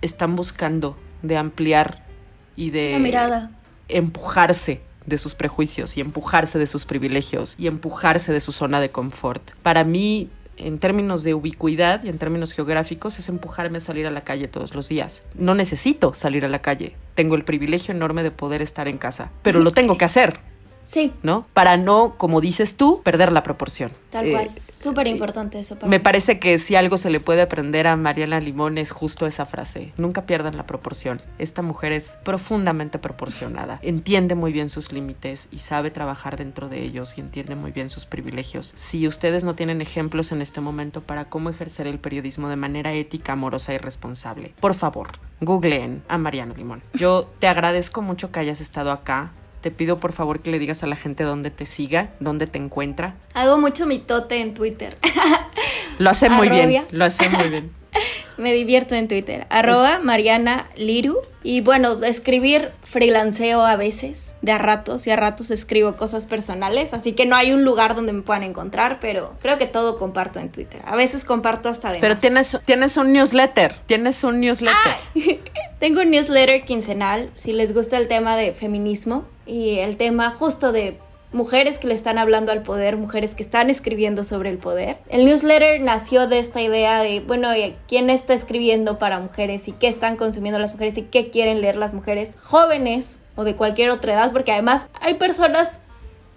[0.00, 2.04] están buscando de ampliar
[2.56, 3.50] y de La mirada.
[3.88, 8.88] empujarse de sus prejuicios y empujarse de sus privilegios y empujarse de su zona de
[8.88, 9.50] confort.
[9.62, 14.10] Para mí, en términos de ubicuidad y en términos geográficos, es empujarme a salir a
[14.10, 15.24] la calle todos los días.
[15.34, 16.96] No necesito salir a la calle.
[17.14, 20.40] Tengo el privilegio enorme de poder estar en casa, pero lo tengo que hacer.
[20.84, 21.46] Sí, ¿no?
[21.52, 23.90] Para no, como dices tú, perder la proporción.
[24.10, 24.50] tal Eh, cual.
[24.74, 26.02] Súper importante eso para Me mí.
[26.02, 29.92] parece que si algo se le puede aprender a Mariana Limón es justo esa frase.
[29.96, 31.22] Nunca pierdan la proporción.
[31.38, 33.78] Esta mujer es profundamente proporcionada.
[33.82, 37.88] Entiende muy bien sus límites y sabe trabajar dentro de ellos y entiende muy bien
[37.88, 38.72] sus privilegios.
[38.76, 42.92] Si ustedes no tienen ejemplos en este momento para cómo ejercer el periodismo de manera
[42.92, 46.82] ética, amorosa y responsable, por favor, googleen a Mariana Limón.
[46.92, 49.30] Yo te agradezco mucho que hayas estado acá.
[49.64, 52.58] Te pido por favor que le digas a la gente dónde te siga, dónde te
[52.58, 53.14] encuentra.
[53.32, 54.98] Hago mucho mitote en Twitter.
[55.98, 57.72] Lo hace muy bien, lo hace muy bien.
[58.36, 59.46] Me divierto en Twitter.
[59.48, 61.22] Arroba Mariana Liru.
[61.42, 66.92] Y bueno, escribir freelanceo a veces, de a ratos, y a ratos escribo cosas personales.
[66.92, 70.40] Así que no hay un lugar donde me puedan encontrar, pero creo que todo comparto
[70.40, 70.82] en Twitter.
[70.84, 72.20] A veces comparto hasta de Pero más.
[72.20, 74.96] tienes, tienes un newsletter, tienes un newsletter.
[75.78, 80.72] Tengo un newsletter quincenal si les gusta el tema de feminismo y el tema justo
[80.72, 80.98] de
[81.34, 84.98] mujeres que le están hablando al poder, mujeres que están escribiendo sobre el poder.
[85.08, 89.72] El newsletter nació de esta idea de, bueno, eh, ¿quién está escribiendo para mujeres y
[89.72, 93.90] qué están consumiendo las mujeres y qué quieren leer las mujeres jóvenes o de cualquier
[93.90, 94.32] otra edad?
[94.32, 95.80] Porque además hay personas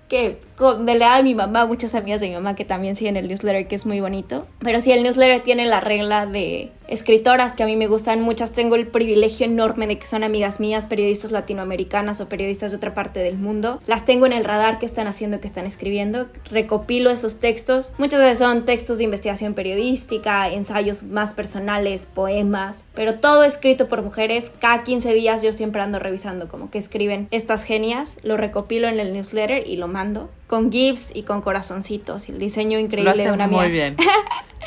[0.09, 0.39] que
[0.79, 3.27] de la edad de mi mamá, muchas amigas de mi mamá que también siguen el
[3.27, 4.47] newsletter, que es muy bonito.
[4.59, 8.51] Pero sí, el newsletter tiene la regla de escritoras que a mí me gustan, muchas
[8.51, 12.93] tengo el privilegio enorme de que son amigas mías, periodistas latinoamericanas o periodistas de otra
[12.93, 13.81] parte del mundo.
[13.87, 17.91] Las tengo en el radar que están haciendo, que están escribiendo, recopilo esos textos.
[17.97, 24.01] Muchas veces son textos de investigación periodística, ensayos más personales, poemas, pero todo escrito por
[24.01, 24.51] mujeres.
[24.59, 28.99] Cada 15 días yo siempre ando revisando como que escriben estas genias, lo recopilo en
[28.99, 33.11] el newsletter y lo mando con GIFs y con corazoncitos y el diseño Lo increíble
[33.11, 33.89] hace de una muy mía.
[33.89, 33.97] bien.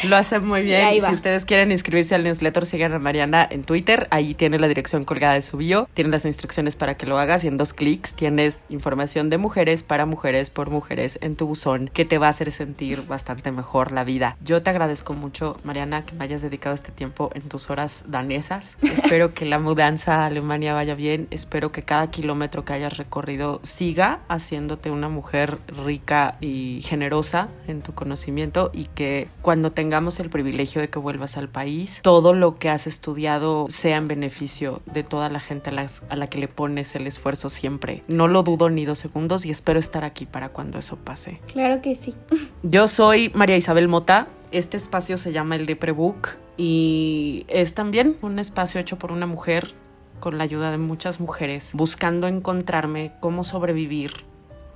[0.05, 0.95] Lo hace muy bien.
[0.95, 4.09] Y si ustedes quieren inscribirse al newsletter, sigan a Mariana en Twitter.
[4.11, 5.89] Ahí tiene la dirección colgada de su bio.
[5.93, 9.83] Tiene las instrucciones para que lo hagas y en dos clics tienes información de mujeres
[9.83, 13.93] para mujeres por mujeres en tu buzón que te va a hacer sentir bastante mejor
[13.93, 14.37] la vida.
[14.43, 18.78] Yo te agradezco mucho, Mariana, que me hayas dedicado este tiempo en tus horas danesas.
[18.83, 21.28] Espero que la mudanza a Alemania vaya bien.
[21.31, 27.82] Espero que cada kilómetro que hayas recorrido siga haciéndote una mujer rica y generosa en
[27.82, 32.54] tu conocimiento y que cuando tengamos el privilegio de que vuelvas al país, todo lo
[32.54, 36.38] que has estudiado sea en beneficio de toda la gente a, las- a la que
[36.38, 38.02] le pones el esfuerzo siempre.
[38.08, 41.40] No lo dudo ni dos segundos y espero estar aquí para cuando eso pase.
[41.52, 42.14] Claro que sí.
[42.62, 44.28] Yo soy María Isabel Mota.
[44.52, 49.26] Este espacio se llama el de Prebook y es también un espacio hecho por una
[49.26, 49.72] mujer
[50.18, 54.12] con la ayuda de muchas mujeres, buscando encontrarme cómo sobrevivir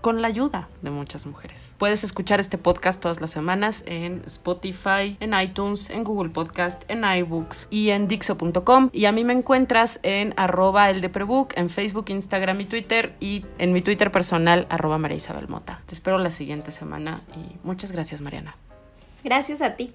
[0.04, 1.72] con la ayuda de muchas mujeres.
[1.78, 7.04] Puedes escuchar este podcast todas las semanas en Spotify, en iTunes, en Google Podcast, en
[7.04, 8.90] iBooks y en Dixo.com.
[8.92, 13.16] Y a mí me encuentras en arroba el de Prebook, en Facebook, Instagram y Twitter
[13.18, 15.80] y en mi Twitter personal arroba María Isabel Mota.
[15.86, 18.58] Te espero la siguiente semana y muchas gracias Mariana.
[19.22, 19.94] Gracias a ti.